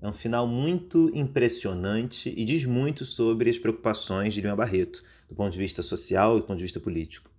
é 0.00 0.08
um 0.08 0.12
final 0.12 0.46
muito 0.46 1.10
impressionante 1.14 2.34
e 2.36 2.44
diz 2.44 2.64
muito 2.64 3.04
sobre 3.04 3.48
as 3.48 3.58
preocupações 3.58 4.34
de 4.34 4.40
Lima 4.40 4.56
Barreto 4.56 5.04
do 5.28 5.36
ponto 5.36 5.52
de 5.52 5.58
vista 5.58 5.82
social 5.82 6.36
e 6.36 6.40
do 6.40 6.46
ponto 6.46 6.56
de 6.56 6.64
vista 6.64 6.80
político. 6.80 7.30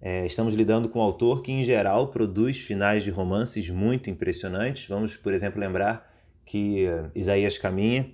É, 0.00 0.24
estamos 0.24 0.54
lidando 0.54 0.88
com 0.88 0.98
um 0.98 1.02
autor 1.02 1.42
que, 1.42 1.52
em 1.52 1.62
geral, 1.62 2.08
produz 2.08 2.58
finais 2.58 3.04
de 3.04 3.10
romances 3.10 3.68
muito 3.68 4.08
impressionantes. 4.08 4.88
Vamos, 4.88 5.14
por 5.14 5.34
exemplo, 5.34 5.60
lembrar 5.60 6.09
que 6.50 6.84
Isaías 7.14 7.56
Caminha 7.56 8.10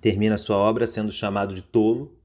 termina 0.00 0.36
sua 0.36 0.56
obra 0.56 0.88
sendo 0.88 1.12
chamado 1.12 1.54
de 1.54 1.62
tolo. 1.62 2.18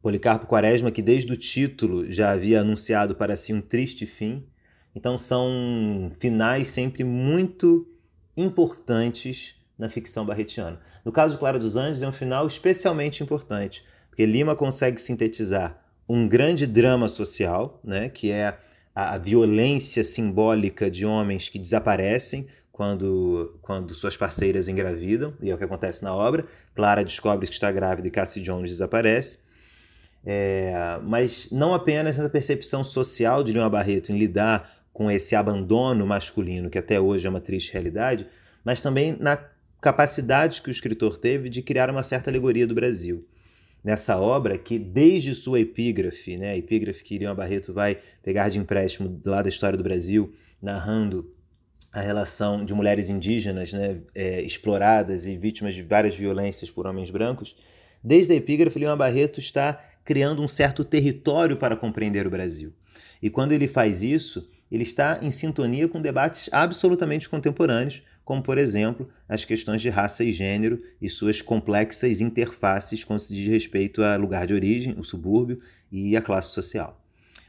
Policarpo 0.00 0.46
Quaresma, 0.46 0.92
que 0.92 1.02
desde 1.02 1.32
o 1.32 1.36
título 1.36 2.08
já 2.12 2.30
havia 2.30 2.60
anunciado 2.60 3.16
para 3.16 3.36
si 3.36 3.52
um 3.52 3.60
triste 3.60 4.06
fim. 4.06 4.46
Então, 4.94 5.18
são 5.18 6.12
finais 6.20 6.68
sempre 6.68 7.02
muito 7.02 7.88
importantes 8.36 9.56
na 9.76 9.88
ficção 9.88 10.24
barretiana. 10.24 10.78
No 11.04 11.10
caso 11.10 11.32
de 11.32 11.40
Clara 11.40 11.58
dos 11.58 11.74
Anjos, 11.74 12.00
é 12.00 12.06
um 12.06 12.12
final 12.12 12.46
especialmente 12.46 13.20
importante, 13.20 13.82
porque 14.08 14.24
Lima 14.24 14.54
consegue 14.54 15.00
sintetizar 15.00 15.84
um 16.08 16.28
grande 16.28 16.68
drama 16.68 17.08
social, 17.08 17.80
né, 17.82 18.08
que 18.08 18.30
é 18.30 18.56
a, 18.94 19.14
a 19.14 19.18
violência 19.18 20.04
simbólica 20.04 20.88
de 20.88 21.04
homens 21.04 21.48
que 21.48 21.58
desaparecem 21.58 22.46
quando, 22.74 23.56
quando 23.62 23.94
suas 23.94 24.16
parceiras 24.16 24.66
engravidam, 24.66 25.32
e 25.40 25.48
é 25.48 25.54
o 25.54 25.56
que 25.56 25.62
acontece 25.62 26.02
na 26.02 26.12
obra. 26.12 26.44
Clara 26.74 27.04
descobre 27.04 27.46
que 27.46 27.52
está 27.52 27.70
grávida 27.70 28.08
e 28.08 28.10
Cassie 28.10 28.42
Jones 28.42 28.68
desaparece. 28.68 29.38
É, 30.26 30.98
mas 31.04 31.48
não 31.52 31.72
apenas 31.72 32.18
na 32.18 32.28
percepção 32.28 32.82
social 32.82 33.44
de 33.44 33.52
Lima 33.52 33.70
Barreto 33.70 34.10
em 34.10 34.18
lidar 34.18 34.68
com 34.92 35.08
esse 35.08 35.36
abandono 35.36 36.04
masculino, 36.04 36.68
que 36.68 36.76
até 36.76 37.00
hoje 37.00 37.28
é 37.28 37.30
uma 37.30 37.40
triste 37.40 37.72
realidade, 37.72 38.26
mas 38.64 38.80
também 38.80 39.16
na 39.20 39.38
capacidade 39.80 40.60
que 40.60 40.68
o 40.68 40.72
escritor 40.72 41.16
teve 41.16 41.48
de 41.48 41.62
criar 41.62 41.88
uma 41.88 42.02
certa 42.02 42.28
alegoria 42.28 42.66
do 42.66 42.74
Brasil 42.74 43.24
nessa 43.84 44.18
obra 44.18 44.58
que, 44.58 44.80
desde 44.80 45.32
sua 45.32 45.60
epígrafe, 45.60 46.36
né, 46.36 46.50
a 46.50 46.56
epígrafe 46.56 47.04
que 47.04 47.14
Iriam 47.14 47.36
Barreto 47.36 47.72
vai 47.72 48.00
pegar 48.20 48.48
de 48.48 48.58
empréstimo 48.58 49.20
lá 49.24 49.42
da 49.42 49.48
história 49.48 49.76
do 49.76 49.84
Brasil, 49.84 50.34
narrando 50.60 51.33
a 51.94 52.00
relação 52.00 52.64
de 52.64 52.74
mulheres 52.74 53.08
indígenas 53.08 53.72
né, 53.72 54.00
é, 54.12 54.42
exploradas 54.42 55.28
e 55.28 55.36
vítimas 55.36 55.74
de 55.74 55.82
várias 55.82 56.16
violências 56.16 56.68
por 56.68 56.88
homens 56.88 57.08
brancos, 57.08 57.54
desde 58.02 58.32
a 58.32 58.36
epígrafe, 58.36 58.80
Lima 58.80 58.96
Barreto 58.96 59.38
está 59.38 59.80
criando 60.04 60.42
um 60.42 60.48
certo 60.48 60.84
território 60.84 61.56
para 61.56 61.76
compreender 61.76 62.26
o 62.26 62.30
Brasil. 62.30 62.72
E 63.22 63.30
quando 63.30 63.52
ele 63.52 63.68
faz 63.68 64.02
isso, 64.02 64.50
ele 64.72 64.82
está 64.82 65.20
em 65.22 65.30
sintonia 65.30 65.86
com 65.86 66.02
debates 66.02 66.50
absolutamente 66.50 67.28
contemporâneos, 67.28 68.02
como, 68.24 68.42
por 68.42 68.58
exemplo, 68.58 69.08
as 69.28 69.44
questões 69.44 69.80
de 69.80 69.88
raça 69.88 70.24
e 70.24 70.32
gênero 70.32 70.82
e 71.00 71.08
suas 71.08 71.40
complexas 71.40 72.20
interfaces 72.20 73.04
quando 73.04 73.20
se 73.20 73.32
diz 73.32 73.48
respeito 73.48 74.02
a 74.02 74.16
lugar 74.16 74.48
de 74.48 74.54
origem, 74.54 74.96
o 74.98 75.04
subúrbio 75.04 75.60
e 75.92 76.16
a 76.16 76.22
classe 76.22 76.48
social. 76.48 77.03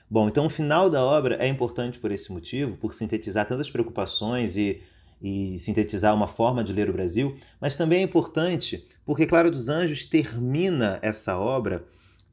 Bom, 0.10 0.28
então 0.28 0.46
o 0.46 0.50
final 0.50 0.90
da 0.90 1.04
obra 1.04 1.36
é 1.36 1.48
importante 1.48 1.98
por 1.98 2.12
esse 2.12 2.32
motivo, 2.32 2.78
por 2.78 2.94
sintetizar 2.94 3.48
tantas 3.48 3.70
preocupações 3.70 4.56
e, 4.56 4.82
e 5.22 5.58
sintetizar 5.58 6.14
uma 6.14 6.28
forma 6.28 6.64
de 6.64 6.72
ler 6.72 6.90
o 6.90 6.94
Brasil, 6.94 7.36
mas 7.60 7.76
também 7.76 8.00
é 8.00 8.04
importante 8.04 8.88
porque 9.06 9.26
Clara 9.26 9.50
dos 9.50 9.68
Anjos 9.68 10.06
termina 10.06 11.00
essa 11.02 11.38
obra 11.38 11.84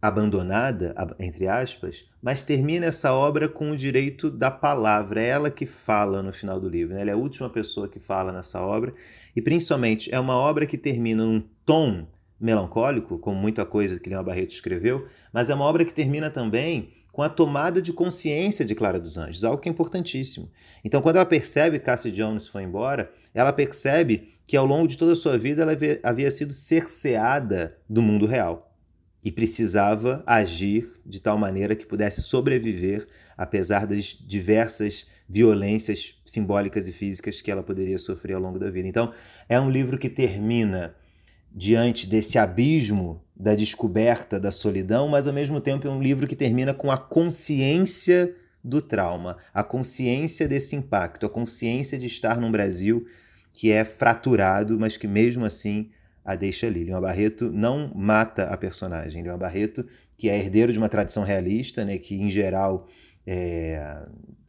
abandonada, 0.02 0.94
entre 1.20 1.46
aspas, 1.46 2.04
mas 2.20 2.42
termina 2.42 2.86
essa 2.86 3.12
obra 3.12 3.48
com 3.48 3.70
o 3.70 3.76
direito 3.76 4.28
da 4.28 4.50
palavra. 4.50 5.22
É 5.22 5.28
ela 5.28 5.48
que 5.48 5.64
fala 5.64 6.20
no 6.22 6.32
final 6.32 6.58
do 6.58 6.68
livro. 6.68 6.94
Né? 6.94 7.02
Ela 7.02 7.10
é 7.10 7.14
a 7.14 7.16
última 7.16 7.48
pessoa 7.48 7.88
que 7.88 8.00
fala 8.00 8.32
nessa 8.32 8.60
obra. 8.60 8.92
E, 9.34 9.40
principalmente, 9.40 10.12
é 10.12 10.18
uma 10.18 10.34
obra 10.34 10.66
que 10.66 10.76
termina 10.76 11.24
num 11.24 11.40
tom 11.64 12.08
melancólico, 12.40 13.16
como 13.20 13.38
muita 13.38 13.64
coisa 13.64 14.00
que 14.00 14.10
Leão 14.10 14.24
Barreto 14.24 14.50
escreveu, 14.50 15.06
mas 15.32 15.48
é 15.48 15.54
uma 15.54 15.64
obra 15.64 15.84
que 15.84 15.92
termina 15.92 16.28
também 16.28 16.90
com 17.12 17.22
a 17.22 17.28
tomada 17.28 17.80
de 17.82 17.92
consciência 17.92 18.64
de 18.64 18.74
Clara 18.74 18.98
dos 18.98 19.18
Anjos, 19.18 19.44
algo 19.44 19.60
que 19.60 19.68
é 19.68 19.72
importantíssimo. 19.72 20.50
Então, 20.82 21.02
quando 21.02 21.16
ela 21.16 21.26
percebe 21.26 21.78
que 21.78 21.84
Cassie 21.84 22.10
Jones 22.10 22.48
foi 22.48 22.62
embora, 22.62 23.12
ela 23.34 23.52
percebe 23.52 24.32
que 24.46 24.56
ao 24.56 24.66
longo 24.66 24.88
de 24.88 24.96
toda 24.96 25.12
a 25.12 25.16
sua 25.16 25.36
vida 25.36 25.62
ela 25.62 25.76
havia 26.02 26.30
sido 26.30 26.52
cerceada 26.54 27.76
do 27.88 28.02
mundo 28.02 28.26
real 28.26 28.74
e 29.22 29.30
precisava 29.30 30.24
agir 30.26 31.00
de 31.06 31.20
tal 31.20 31.38
maneira 31.38 31.76
que 31.76 31.86
pudesse 31.86 32.22
sobreviver 32.22 33.06
apesar 33.36 33.86
das 33.86 34.16
diversas 34.20 35.06
violências 35.28 36.16
simbólicas 36.24 36.88
e 36.88 36.92
físicas 36.92 37.40
que 37.40 37.50
ela 37.50 37.62
poderia 37.62 37.98
sofrer 37.98 38.34
ao 38.34 38.40
longo 38.40 38.58
da 38.58 38.70
vida. 38.70 38.88
Então, 38.88 39.12
é 39.48 39.58
um 39.60 39.70
livro 39.70 39.98
que 39.98 40.08
termina 40.08 40.94
diante 41.54 42.06
desse 42.06 42.38
abismo 42.38 43.22
da 43.36 43.54
descoberta 43.54 44.38
da 44.38 44.50
solidão, 44.52 45.08
mas 45.08 45.26
ao 45.26 45.32
mesmo 45.32 45.60
tempo 45.60 45.86
é 45.86 45.90
um 45.90 46.02
livro 46.02 46.26
que 46.26 46.36
termina 46.36 46.72
com 46.72 46.90
a 46.90 46.96
consciência 46.96 48.34
do 48.62 48.80
trauma, 48.80 49.36
a 49.52 49.62
consciência 49.62 50.46
desse 50.46 50.76
impacto, 50.76 51.26
a 51.26 51.28
consciência 51.28 51.98
de 51.98 52.06
estar 52.06 52.40
num 52.40 52.50
Brasil 52.50 53.06
que 53.52 53.70
é 53.70 53.84
fraturado, 53.84 54.78
mas 54.78 54.96
que 54.96 55.06
mesmo 55.06 55.44
assim 55.44 55.90
a 56.24 56.36
deixa 56.36 56.68
ali. 56.68 56.84
Leon 56.84 57.00
Barreto 57.00 57.50
não 57.50 57.92
mata 57.94 58.44
a 58.44 58.56
personagem. 58.56 59.22
Leon 59.22 59.36
Barreto, 59.36 59.84
que 60.16 60.28
é 60.28 60.38
herdeiro 60.38 60.72
de 60.72 60.78
uma 60.78 60.88
tradição 60.88 61.24
realista, 61.24 61.84
né, 61.84 61.98
que 61.98 62.14
em 62.14 62.30
geral 62.30 62.86
é, 63.26 64.06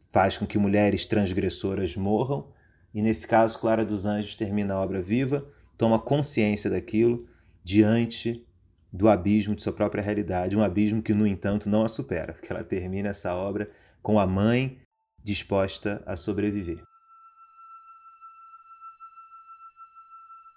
faz 0.08 0.38
com 0.38 0.46
que 0.46 0.56
mulheres 0.56 1.04
transgressoras 1.04 1.96
morram, 1.96 2.46
e 2.94 3.02
nesse 3.02 3.26
caso, 3.26 3.58
Clara 3.58 3.84
dos 3.84 4.06
Anjos 4.06 4.36
termina 4.36 4.74
a 4.74 4.80
obra 4.80 5.02
viva, 5.02 5.44
toma 5.76 5.98
consciência 5.98 6.70
daquilo 6.70 7.26
diante 7.62 8.44
do 8.92 9.08
abismo 9.08 9.56
de 9.56 9.62
sua 9.62 9.72
própria 9.72 10.02
realidade, 10.02 10.56
um 10.56 10.62
abismo 10.62 11.02
que, 11.02 11.12
no 11.12 11.26
entanto, 11.26 11.68
não 11.68 11.84
a 11.84 11.88
supera, 11.88 12.32
porque 12.32 12.52
ela 12.52 12.62
termina 12.62 13.08
essa 13.08 13.34
obra 13.34 13.70
com 14.00 14.20
a 14.20 14.26
mãe 14.26 14.78
disposta 15.22 16.02
a 16.06 16.16
sobreviver. 16.16 16.82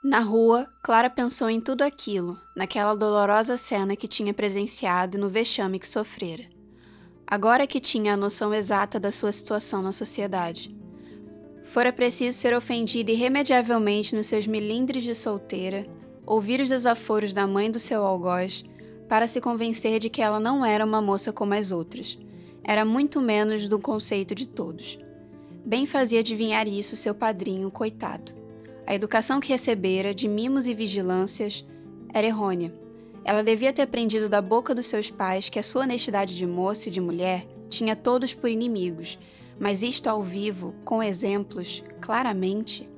Na 0.03 0.19
rua, 0.19 0.67
Clara 0.83 1.09
pensou 1.09 1.49
em 1.49 1.59
tudo 1.59 1.81
aquilo, 1.81 2.39
naquela 2.55 2.95
dolorosa 2.95 3.57
cena 3.57 3.95
que 3.95 4.07
tinha 4.07 4.33
presenciado 4.33 5.17
no 5.17 5.29
vexame 5.29 5.79
que 5.79 5.87
sofrera. 5.87 6.45
Agora 7.25 7.65
que 7.65 7.79
tinha 7.79 8.13
a 8.13 8.17
noção 8.17 8.53
exata 8.53 8.99
da 8.99 9.11
sua 9.11 9.31
situação 9.31 9.81
na 9.81 9.91
sociedade. 9.91 10.76
Fora 11.67 11.91
preciso 11.91 12.37
ser 12.37 12.53
ofendida 12.53 13.11
irremediavelmente 13.11 14.15
nos 14.15 14.27
seus 14.27 14.47
milindres 14.47 15.03
de 15.03 15.13
solteira, 15.13 15.85
ouvir 16.25 16.61
os 16.61 16.69
desaforos 16.69 17.33
da 17.33 17.45
mãe 17.45 17.69
do 17.69 17.77
seu 17.77 18.05
algoz, 18.05 18.63
para 19.07 19.27
se 19.27 19.41
convencer 19.41 19.99
de 19.99 20.09
que 20.09 20.21
ela 20.21 20.39
não 20.39 20.65
era 20.65 20.85
uma 20.85 21.01
moça 21.01 21.31
como 21.31 21.53
as 21.53 21.71
outras. 21.71 22.17
Era 22.63 22.85
muito 22.85 23.21
menos 23.21 23.67
do 23.67 23.79
conceito 23.79 24.33
de 24.33 24.47
todos. 24.47 24.97
Bem 25.65 25.85
fazia 25.85 26.21
adivinhar 26.21 26.67
isso 26.67 26.95
seu 26.95 27.13
padrinho, 27.13 27.69
coitado. 27.69 28.31
A 28.85 28.95
educação 28.95 29.41
que 29.41 29.49
recebera, 29.49 30.13
de 30.13 30.27
mimos 30.27 30.67
e 30.67 30.73
vigilâncias, 30.73 31.65
era 32.13 32.27
errônea. 32.27 32.73
Ela 33.25 33.43
devia 33.43 33.73
ter 33.73 33.81
aprendido 33.81 34.29
da 34.29 34.41
boca 34.41 34.73
dos 34.73 34.87
seus 34.87 35.11
pais 35.11 35.49
que 35.49 35.59
a 35.59 35.63
sua 35.63 35.83
honestidade 35.83 36.37
de 36.37 36.45
moça 36.45 36.87
e 36.87 36.91
de 36.91 37.01
mulher 37.01 37.45
tinha 37.69 37.93
todos 37.93 38.33
por 38.33 38.49
inimigos, 38.49 39.19
mas 39.59 39.81
isto 39.81 40.07
ao 40.07 40.21
vivo, 40.21 40.75
com 40.83 41.01
exemplos, 41.01 41.83
claramente. 41.99 42.89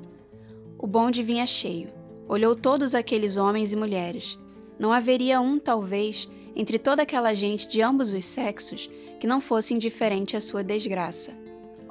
O 0.78 0.86
bonde 0.86 1.24
vinha 1.24 1.46
cheio. 1.46 1.90
Olhou 2.28 2.56
todos 2.56 2.94
aqueles 2.94 3.38
homens 3.38 3.74
e 3.74 3.76
mulheres. 3.76 4.38
Não 4.78 4.92
haveria 4.92 5.42
um, 5.42 5.60
talvez, 5.60 6.30
entre 6.56 6.78
toda 6.78 7.04
aquela 7.04 7.34
gente 7.34 7.68
de 7.68 7.82
ambos 7.82 8.14
os 8.14 8.26
sexos 8.26 8.90
que 9.20 9.28
não 9.28 9.42
fosse 9.42 9.74
indiferente 9.74 10.38
à 10.38 10.42
sua 10.42 10.64
desgraça. 10.64 11.34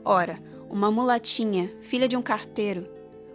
Ora, 0.05 0.39
uma 0.71 0.91
mulatinha, 0.91 1.71
filha 1.81 2.09
de 2.09 2.17
um 2.17 2.23
carteiro, 2.23 2.87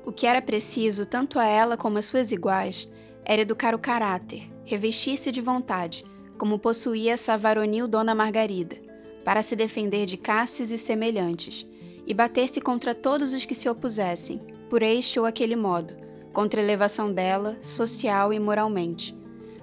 o 0.06 0.12
que 0.12 0.28
era 0.28 0.41
preciso, 0.41 1.06
tanto 1.06 1.39
a 1.39 1.46
ela 1.46 1.78
como 1.78 1.98
às 1.98 2.06
suas 2.06 2.32
iguais, 2.32 2.89
era 3.24 3.41
educar 3.41 3.74
o 3.74 3.80
caráter, 3.80 4.52
revestir-se 4.65 5.32
de 5.32 5.39
vontade, 5.39 6.06
como 6.38 6.60
possuía 6.60 7.13
essa 7.13 7.38
varonil 7.38 7.88
Dona 7.88 8.13
Margarida, 8.13 8.78
para 9.24 9.42
se 9.42 9.56
defender 9.56 10.06
de 10.06 10.18
castes 10.18 10.72
e 10.72 10.78
semelhantes, 10.78 11.66
e 12.06 12.14
bater-se 12.14 12.60
contra 12.60 12.94
todos 12.94 13.34
os 13.34 13.46
que 13.46 13.56
se 13.56 13.70
opusessem, 13.70 14.42
por 14.70 14.82
este 14.84 15.20
ou 15.20 15.26
aquele 15.26 15.56
modo, 15.56 15.96
contra 16.34 16.60
a 16.60 16.64
elevação 16.64 17.12
dela, 17.12 17.58
social 17.62 18.34
e 18.34 18.40
moralmente. 18.40 19.16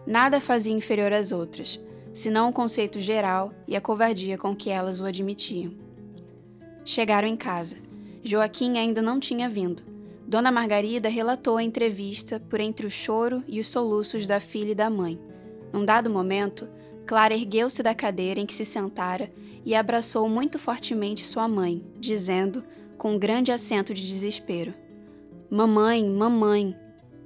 Nada 0.07 0.41
fazia 0.41 0.73
inferior 0.73 1.13
às 1.13 1.33
outras, 1.33 1.81
senão 2.15 2.49
o 2.49 2.53
conceito 2.53 2.99
geral 2.99 3.53
e 3.69 3.77
a 3.77 3.81
covardia 3.81 4.39
com 4.39 4.55
que 4.57 4.71
elas 4.71 5.01
o 5.01 5.05
admitiam. 5.05 5.73
Chegaram 6.85 7.29
em 7.29 7.37
casa. 7.37 7.77
Joaquim 8.25 8.79
ainda 8.79 9.03
não 9.03 9.21
tinha 9.21 9.49
vindo, 9.49 9.83
Dona 10.31 10.53
Margarida 10.53 11.09
relatou 11.09 11.57
a 11.57 11.63
entrevista 11.65 12.39
por 12.39 12.61
entre 12.61 12.87
o 12.87 12.91
choro 12.91 13.43
e 13.49 13.59
os 13.59 13.69
soluços 13.69 14.29
da 14.29 14.39
filha 14.39 14.71
e 14.71 14.75
da 14.77 14.89
mãe. 14.89 15.19
Num 15.73 15.85
dado 15.85 16.09
momento, 16.09 16.69
Clara 17.05 17.35
ergueu-se 17.35 17.83
da 17.83 17.97
cadeira 17.97 18.39
em 18.39 18.47
que 18.47 18.55
se 18.55 18.65
sentara 18.65 19.29
e 19.65 19.75
abraçou 19.75 20.29
muito 20.29 20.59
fortemente 20.59 21.27
sua 21.27 21.49
mãe, 21.49 21.83
dizendo, 21.99 22.65
com 22.97 23.15
um 23.15 23.19
grande 23.19 23.53
acento 23.53 23.95
de 23.95 24.07
desespero: 24.07 24.75
Mamãe, 25.51 26.05
mamãe, 26.09 26.77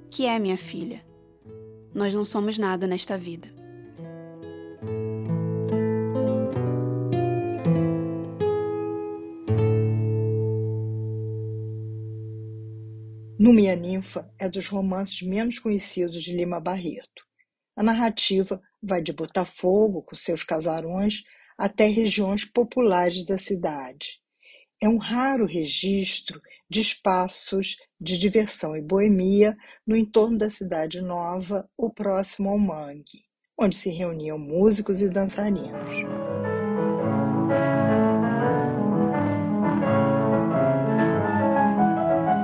que 0.09 0.25
é 0.25 0.39
minha 0.39 0.57
filha? 0.57 1.01
Nós 1.93 2.13
não 2.13 2.25
somos 2.25 2.57
nada 2.57 2.87
nesta 2.87 3.17
vida. 3.17 3.55
Númia 13.37 13.75
Ninfa 13.75 14.27
é 14.39 14.49
dos 14.49 14.67
romances 14.67 15.21
menos 15.21 15.59
conhecidos 15.59 16.23
de 16.23 16.35
Lima 16.35 16.59
Barreto. 16.59 17.23
A 17.75 17.83
narrativa 17.83 18.61
vai 18.81 19.03
de 19.03 19.13
Botafogo, 19.13 20.01
com 20.01 20.15
seus 20.15 20.41
casarões, 20.41 21.23
até 21.57 21.87
regiões 21.87 22.43
populares 22.43 23.25
da 23.25 23.37
cidade. 23.37 24.19
É 24.81 24.89
um 24.89 24.97
raro 24.97 25.45
registro 25.45 26.41
de 26.69 26.81
espaços 26.81 27.77
de 27.99 28.17
diversão 28.17 28.75
e 28.75 28.81
boemia 28.81 29.55
no 29.87 29.95
entorno 29.95 30.37
da 30.37 30.49
cidade 30.49 31.01
nova 31.01 31.67
ou 31.77 31.89
próximo 31.89 32.49
ao 32.49 32.59
mangue, 32.59 33.23
onde 33.57 33.75
se 33.75 33.89
reuniam 33.89 34.37
músicos 34.37 35.01
e 35.01 35.07
dançarinos. 35.07 36.03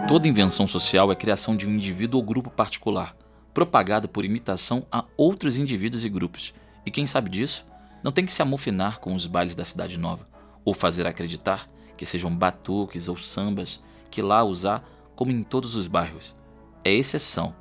Toda 0.08 0.28
invenção 0.28 0.68
social 0.68 1.12
é 1.12 1.16
criação 1.16 1.56
de 1.56 1.66
um 1.66 1.72
indivíduo 1.72 2.20
ou 2.20 2.26
grupo 2.26 2.50
particular, 2.50 3.16
propagada 3.54 4.08
por 4.08 4.26
imitação 4.26 4.86
a 4.92 5.06
outros 5.16 5.58
indivíduos 5.58 6.04
e 6.04 6.10
grupos. 6.10 6.54
E 6.86 6.92
quem 6.92 7.06
sabe 7.06 7.30
disso, 7.30 7.66
não 8.04 8.12
tem 8.12 8.26
que 8.26 8.34
se 8.34 8.42
amofinar 8.42 9.00
com 9.00 9.14
os 9.14 9.28
bailes 9.28 9.56
da 9.56 9.66
cidade 9.66 9.98
nova, 9.98 10.28
ou 10.66 10.74
fazer 10.74 11.06
acreditar 11.08 11.70
que 11.96 12.06
sejam 12.06 12.36
batuques 12.36 13.08
ou 13.08 13.18
sambas 13.18 13.82
que 14.10 14.22
lá 14.22 14.44
usar 14.44 14.84
como 15.16 15.32
em 15.32 15.44
todos 15.44 15.76
os 15.76 15.88
bairros. 15.88 16.36
É 16.84 16.92
exceção. 16.92 17.56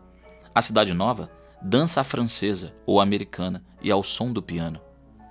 A 0.54 0.62
cidade 0.62 0.94
nova 0.94 1.30
dança 1.62 2.00
à 2.00 2.04
francesa 2.04 2.74
ou 2.86 3.00
americana 3.00 3.62
e 3.82 3.90
ao 3.90 4.02
som 4.02 4.32
do 4.32 4.42
piano. 4.42 4.80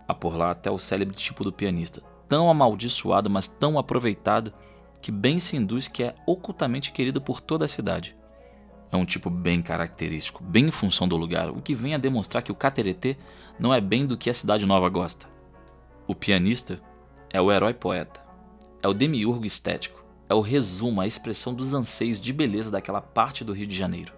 Há 0.08 0.13
por 0.13 0.36
lá 0.36 0.52
até 0.52 0.69
o 0.69 0.80
célebre 0.80 1.15
tipo 1.15 1.43
do 1.43 1.52
pianista, 1.52 2.02
tão 2.28 2.50
amaldiçoado, 2.50 3.30
mas 3.30 3.48
tão 3.48 3.78
aproveitado 3.78 4.54
que 5.02 5.12
bem 5.12 5.39
se 5.39 5.56
induz 5.56 5.88
que 5.88 6.04
é 6.04 6.15
ocultamente 6.26 6.91
querido 6.91 7.22
por 7.22 7.41
toda 7.41 7.65
a 7.65 7.67
cidade. 7.67 8.15
É 8.91 8.97
um 8.97 9.06
tipo 9.06 9.30
bem 9.30 9.62
característico, 9.62 10.43
bem 10.43 10.65
em 10.65 10.71
função 10.71 11.08
do 11.08 11.15
lugar, 11.15 11.49
o 11.49 11.62
que 11.62 11.75
vem 11.75 11.93
a 11.93 11.99
demonstrar 11.99 12.41
que 12.41 12.52
o 12.52 12.56
Cateretê 12.56 13.17
não 13.60 13.73
é 13.73 13.80
bem 13.80 14.06
do 14.06 14.17
que 14.17 14.30
a 14.30 14.34
cidade 14.34 14.65
nova 14.65 14.89
gosta. 14.89 15.28
O 16.08 16.15
pianista 16.15 16.82
é 17.32 17.39
o 17.39 17.52
herói 17.52 17.73
poeta, 17.73 18.19
é 18.82 18.88
o 18.88 18.93
demiurgo 18.93 19.45
estético, 19.45 20.04
é 20.28 20.34
o 20.34 20.41
resumo, 20.41 21.02
a 21.02 21.08
expressão 21.08 21.54
dos 21.54 21.73
anseios 21.73 22.19
de 22.19 22.34
beleza 22.34 22.71
daquela 22.71 23.02
parte 23.02 23.43
do 23.43 23.54
Rio 23.54 23.67
de 23.67 23.75
Janeiro. 23.75 24.13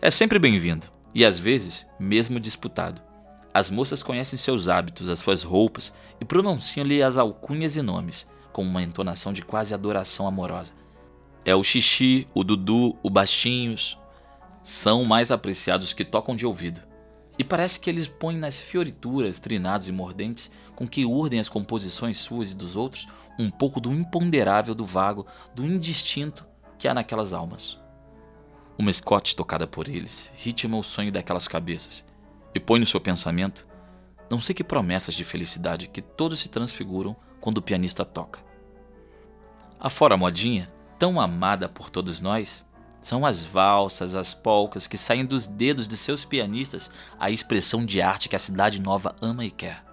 É 0.00 0.10
sempre 0.10 0.38
bem-vindo, 0.38 0.86
e 1.12 1.24
às 1.24 1.38
vezes 1.38 1.86
mesmo 1.98 2.38
disputado. 2.38 3.02
As 3.52 3.70
moças 3.70 4.02
conhecem 4.02 4.38
seus 4.38 4.68
hábitos, 4.68 5.08
as 5.08 5.18
suas 5.18 5.42
roupas 5.42 5.92
e 6.20 6.24
pronunciam-lhe 6.24 7.02
as 7.02 7.16
alcunhas 7.16 7.74
e 7.74 7.82
nomes, 7.82 8.26
com 8.52 8.62
uma 8.62 8.82
entonação 8.82 9.32
de 9.32 9.42
quase 9.42 9.72
adoração 9.72 10.28
amorosa. 10.28 10.72
É 11.46 11.54
o 11.54 11.62
xixi, 11.62 12.26
o 12.34 12.42
dudu, 12.42 12.98
o 13.04 13.08
bastinhos. 13.08 13.96
São 14.64 15.04
mais 15.04 15.30
apreciados 15.30 15.92
que 15.92 16.04
tocam 16.04 16.34
de 16.34 16.44
ouvido. 16.44 16.80
E 17.38 17.44
parece 17.44 17.78
que 17.78 17.88
eles 17.88 18.08
põem 18.08 18.36
nas 18.36 18.60
fiorituras, 18.60 19.38
trinados 19.38 19.88
e 19.88 19.92
mordentes, 19.92 20.50
com 20.74 20.88
que 20.88 21.06
urdem 21.06 21.38
as 21.38 21.48
composições 21.48 22.18
suas 22.18 22.50
e 22.50 22.56
dos 22.56 22.74
outros, 22.74 23.06
um 23.38 23.48
pouco 23.48 23.80
do 23.80 23.92
imponderável, 23.92 24.74
do 24.74 24.84
vago, 24.84 25.24
do 25.54 25.64
indistinto 25.64 26.44
que 26.76 26.88
há 26.88 26.92
naquelas 26.92 27.32
almas. 27.32 27.80
Uma 28.76 28.92
Scott 28.92 29.36
tocada 29.36 29.68
por 29.68 29.88
eles 29.88 30.30
ritma 30.34 30.76
o 30.76 30.82
sonho 30.82 31.12
daquelas 31.12 31.46
cabeças 31.46 32.04
e 32.52 32.58
põe 32.58 32.80
no 32.80 32.86
seu 32.86 33.00
pensamento 33.00 33.66
não 34.28 34.42
sei 34.42 34.54
que 34.54 34.64
promessas 34.64 35.14
de 35.14 35.22
felicidade 35.22 35.88
que 35.88 36.02
todos 36.02 36.40
se 36.40 36.48
transfiguram 36.48 37.14
quando 37.40 37.58
o 37.58 37.62
pianista 37.62 38.04
toca. 38.04 38.40
Afora 39.78 40.14
a 40.14 40.18
modinha, 40.18 40.72
tão 40.98 41.20
amada 41.20 41.68
por 41.68 41.90
todos 41.90 42.20
nós, 42.20 42.64
são 43.00 43.24
as 43.24 43.44
valsas, 43.44 44.14
as 44.14 44.34
polcas 44.34 44.86
que 44.86 44.98
saem 44.98 45.24
dos 45.24 45.46
dedos 45.46 45.86
de 45.86 45.96
seus 45.96 46.24
pianistas 46.24 46.90
a 47.18 47.30
expressão 47.30 47.84
de 47.84 48.02
arte 48.02 48.28
que 48.28 48.36
a 48.36 48.38
cidade 48.38 48.80
nova 48.80 49.14
ama 49.22 49.44
e 49.44 49.50
quer. 49.50 49.84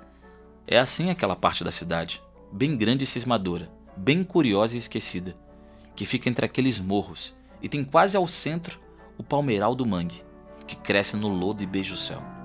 É 0.66 0.80
assim 0.80 1.10
aquela 1.10 1.36
parte 1.36 1.63
da 1.63 1.72
cidade, 1.72 2.22
bem 2.52 2.76
grande 2.76 3.04
e 3.04 3.08
cismadora, 3.08 3.70
bem 3.96 4.24
curiosa 4.24 4.76
e 4.76 4.80
esquecida, 4.80 5.36
que 5.96 6.06
fica 6.06 6.30
entre 6.30 6.46
aqueles 6.46 6.80
morros 6.80 7.36
e 7.62 7.70
tem 7.70 7.84
quase 7.84 8.18
ao 8.18 8.28
centro 8.28 8.80
o 9.18 9.24
palmeiral 9.24 9.76
do 9.76 9.86
mangue, 9.86 10.24
que 10.66 10.76
cresce 10.76 11.16
no 11.16 11.28
lodo 11.28 11.62
e 11.62 11.68
beija 11.68 11.94
o 11.94 11.98
céu. 11.98 12.42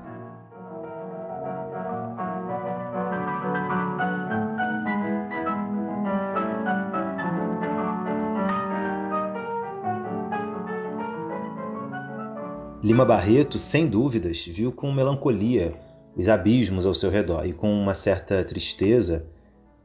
Lima 12.88 13.04
Barreto, 13.04 13.58
sem 13.58 13.86
dúvidas, 13.86 14.46
viu 14.46 14.72
com 14.72 14.90
melancolia 14.90 15.78
os 16.16 16.26
abismos 16.26 16.86
ao 16.86 16.94
seu 16.94 17.10
redor 17.10 17.44
e 17.44 17.52
com 17.52 17.70
uma 17.70 17.92
certa 17.92 18.42
tristeza 18.42 19.26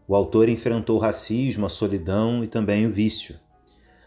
o 0.08 0.16
autor 0.16 0.48
enfrentou 0.48 0.96
o 0.96 1.00
racismo, 1.00 1.66
a 1.66 1.70
solidão 1.70 2.46
e 2.46 2.48
também 2.48 2.88
o 2.88 2.92
vício. 2.94 3.36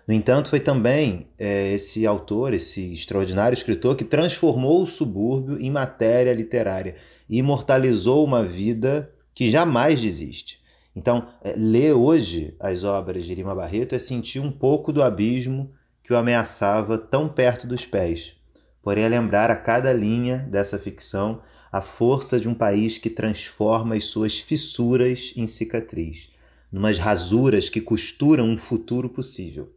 No 0.08 0.14
entanto, 0.14 0.48
foi 0.48 0.60
também 0.60 1.28
é, 1.38 1.74
esse 1.74 2.06
autor, 2.06 2.54
esse 2.54 2.90
extraordinário 2.90 3.54
escritor, 3.54 3.96
que 3.96 4.04
transformou 4.04 4.82
o 4.82 4.86
subúrbio 4.86 5.60
em 5.60 5.70
matéria 5.70 6.32
literária 6.32 6.96
e 7.28 7.36
imortalizou 7.36 8.24
uma 8.24 8.42
vida 8.42 9.12
que 9.34 9.50
jamais 9.50 10.00
desiste. 10.00 10.58
Então, 10.96 11.28
é, 11.44 11.52
ler 11.54 11.92
hoje 11.92 12.56
as 12.58 12.82
obras 12.82 13.24
de 13.24 13.34
Lima 13.34 13.54
Barreto 13.54 13.94
é 13.94 13.98
sentir 13.98 14.40
um 14.40 14.50
pouco 14.50 14.90
do 14.90 15.02
abismo 15.02 15.70
que 16.02 16.14
o 16.14 16.16
ameaçava 16.16 16.96
tão 16.96 17.28
perto 17.28 17.66
dos 17.66 17.84
pés 17.84 18.36
porém 18.86 19.02
é 19.02 19.08
lembrar 19.08 19.50
a 19.50 19.56
cada 19.56 19.92
linha 19.92 20.46
dessa 20.48 20.78
ficção 20.78 21.42
a 21.72 21.82
força 21.82 22.38
de 22.38 22.48
um 22.48 22.54
país 22.54 22.98
que 22.98 23.10
transforma 23.10 23.96
as 23.96 24.04
suas 24.04 24.38
fissuras 24.38 25.32
em 25.34 25.44
cicatriz, 25.44 26.30
numas 26.70 26.96
rasuras 26.96 27.68
que 27.68 27.80
costuram 27.80 28.48
um 28.48 28.56
futuro 28.56 29.08
possível. 29.08 29.74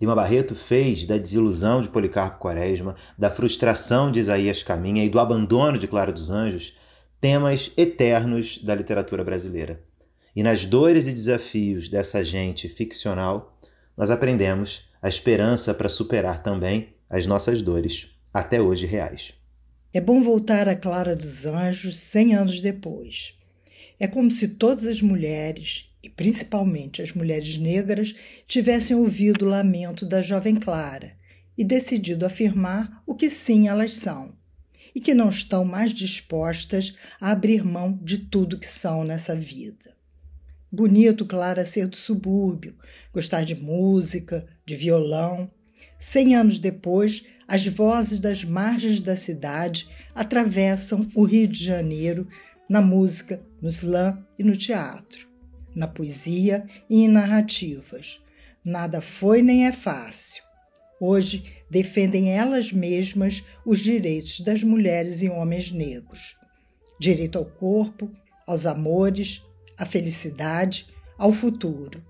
Lima 0.00 0.14
Barreto 0.14 0.54
fez 0.54 1.04
da 1.04 1.18
desilusão 1.18 1.82
de 1.82 1.90
Policarpo 1.90 2.38
Quaresma, 2.38 2.96
da 3.18 3.28
frustração 3.28 4.10
de 4.10 4.20
Isaías 4.20 4.62
Caminha 4.62 5.04
e 5.04 5.10
do 5.10 5.20
abandono 5.20 5.76
de 5.76 5.86
Clara 5.86 6.10
dos 6.10 6.30
Anjos 6.30 6.74
temas 7.20 7.70
eternos 7.76 8.56
da 8.64 8.74
literatura 8.74 9.22
brasileira. 9.22 9.82
E 10.34 10.42
nas 10.42 10.64
dores 10.64 11.06
e 11.06 11.12
desafios 11.12 11.86
dessa 11.86 12.24
gente 12.24 12.66
ficcional, 12.66 13.58
nós 13.94 14.10
aprendemos 14.10 14.88
a 15.02 15.08
esperança 15.10 15.74
para 15.74 15.90
superar 15.90 16.42
também 16.42 16.94
as 17.10 17.26
nossas 17.26 17.60
dores 17.60 18.10
até 18.32 18.60
hoje 18.60 18.86
reais. 18.86 19.34
É 19.92 20.00
bom 20.00 20.22
voltar 20.22 20.68
a 20.68 20.74
Clara 20.74 21.14
dos 21.14 21.44
Anjos 21.44 21.98
cem 21.98 22.34
anos 22.34 22.62
depois. 22.62 23.38
É 24.00 24.06
como 24.06 24.30
se 24.30 24.48
todas 24.48 24.86
as 24.86 25.02
mulheres, 25.02 25.90
e 26.02 26.08
principalmente 26.08 27.02
as 27.02 27.12
mulheres 27.12 27.58
negras, 27.58 28.14
tivessem 28.46 28.96
ouvido 28.96 29.44
o 29.44 29.48
lamento 29.48 30.06
da 30.06 30.22
jovem 30.22 30.56
Clara 30.56 31.12
e 31.56 31.62
decidido 31.62 32.24
afirmar 32.24 33.02
o 33.06 33.14
que 33.14 33.28
sim 33.28 33.68
elas 33.68 33.94
são, 33.94 34.34
e 34.94 35.00
que 35.00 35.14
não 35.14 35.28
estão 35.28 35.64
mais 35.64 35.92
dispostas 35.92 36.96
a 37.20 37.30
abrir 37.30 37.62
mão 37.64 37.98
de 38.02 38.18
tudo 38.18 38.58
que 38.58 38.66
são 38.66 39.04
nessa 39.04 39.36
vida. 39.36 39.94
Bonito 40.70 41.26
Clara 41.26 41.66
ser 41.66 41.86
do 41.86 41.96
subúrbio, 41.96 42.74
gostar 43.12 43.44
de 43.44 43.54
música, 43.54 44.46
de 44.64 44.74
violão. 44.74 45.50
Cem 46.04 46.34
anos 46.34 46.58
depois, 46.58 47.24
as 47.46 47.64
vozes 47.64 48.18
das 48.18 48.42
margens 48.42 49.00
da 49.00 49.14
cidade 49.14 49.88
atravessam 50.12 51.08
o 51.14 51.22
Rio 51.22 51.46
de 51.46 51.64
Janeiro 51.64 52.26
na 52.68 52.82
música, 52.82 53.40
no 53.62 53.68
slam 53.68 54.18
e 54.36 54.42
no 54.42 54.56
teatro, 54.56 55.28
na 55.74 55.86
poesia 55.86 56.66
e 56.90 57.02
em 57.02 57.08
narrativas. 57.08 58.20
Nada 58.64 59.00
foi 59.00 59.42
nem 59.42 59.64
é 59.64 59.72
fácil. 59.72 60.42
Hoje 61.00 61.44
defendem 61.70 62.32
elas 62.32 62.72
mesmas 62.72 63.42
os 63.64 63.78
direitos 63.78 64.40
das 64.40 64.62
mulheres 64.62 65.22
e 65.22 65.28
homens 65.28 65.70
negros. 65.70 66.36
Direito 67.00 67.38
ao 67.38 67.44
corpo, 67.44 68.10
aos 68.44 68.66
amores, 68.66 69.40
à 69.78 69.86
felicidade, 69.86 70.84
ao 71.16 71.32
futuro. 71.32 72.04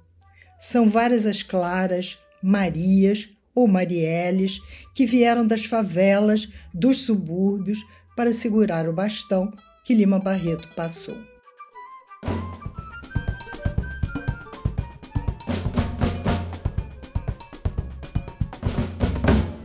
São 0.58 0.88
várias 0.88 1.26
as 1.26 1.42
Claras, 1.42 2.18
Marias, 2.42 3.28
ou 3.54 3.68
Marielles, 3.68 4.60
que 4.94 5.06
vieram 5.06 5.46
das 5.46 5.64
favelas, 5.64 6.48
dos 6.72 7.04
subúrbios, 7.04 7.78
para 8.16 8.32
segurar 8.32 8.88
o 8.88 8.92
bastão 8.92 9.52
que 9.84 9.94
Lima 9.94 10.18
Barreto 10.18 10.68
passou. 10.74 11.16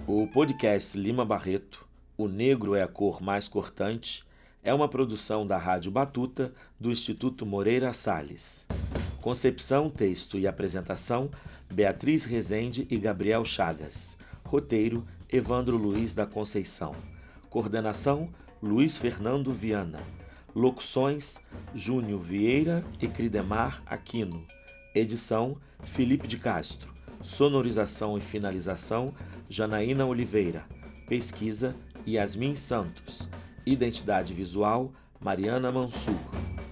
O 0.08 0.26
podcast 0.28 0.98
Lima 0.98 1.24
Barreto, 1.24 1.86
O 2.18 2.28
Negro 2.28 2.76
é 2.76 2.82
a 2.82 2.88
Cor 2.88 3.22
Mais 3.22 3.48
Cortante, 3.48 4.26
é 4.64 4.74
uma 4.74 4.88
produção 4.88 5.46
da 5.46 5.58
Rádio 5.58 5.92
Batuta 5.92 6.52
do 6.80 6.92
Instituto 6.92 7.46
Moreira 7.46 7.94
Salles. 7.94 8.66
Concepção, 9.28 9.90
texto 9.90 10.40
e 10.40 10.48
apresentação 10.48 11.30
Beatriz 11.70 12.24
Rezende 12.24 12.88
e 12.90 12.98
Gabriel 12.98 13.44
Chagas. 13.44 14.18
Roteiro: 14.46 15.06
Evandro 15.30 15.76
Luiz 15.76 16.14
da 16.14 16.26
Conceição. 16.26 16.96
Coordenação: 17.50 18.30
Luiz 18.64 18.98
Fernando 18.98 19.52
Viana. 19.52 20.00
Locuções: 20.56 21.42
Júnior 21.76 22.22
Vieira 22.22 22.86
e 23.02 23.08
Cridemar 23.10 23.84
Aquino. 23.86 24.46
Edição: 24.96 25.58
Felipe 25.84 26.26
de 26.26 26.38
Castro. 26.38 26.94
Sonorização 27.22 28.18
e 28.18 28.22
finalização: 28.22 29.14
Janaína 29.50 30.06
Oliveira. 30.06 30.66
Pesquisa: 31.06 31.76
Yasmin 32.08 32.56
Santos. 32.56 33.28
Identidade 33.66 34.34
visual: 34.34 34.94
Mariana 35.20 35.72
Mansur. 35.72 36.14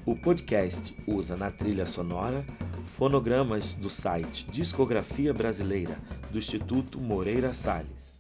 O 0.06 0.16
podcast 0.16 0.96
usa 1.08 1.36
na 1.36 1.50
trilha 1.50 1.86
sonora 1.86 2.46
Fonogramas 2.84 3.74
do 3.74 3.90
site 3.90 4.48
Discografia 4.52 5.34
Brasileira 5.34 5.98
do 6.32 6.38
Instituto 6.38 7.00
Moreira 7.00 7.54
Salles. 7.54 8.15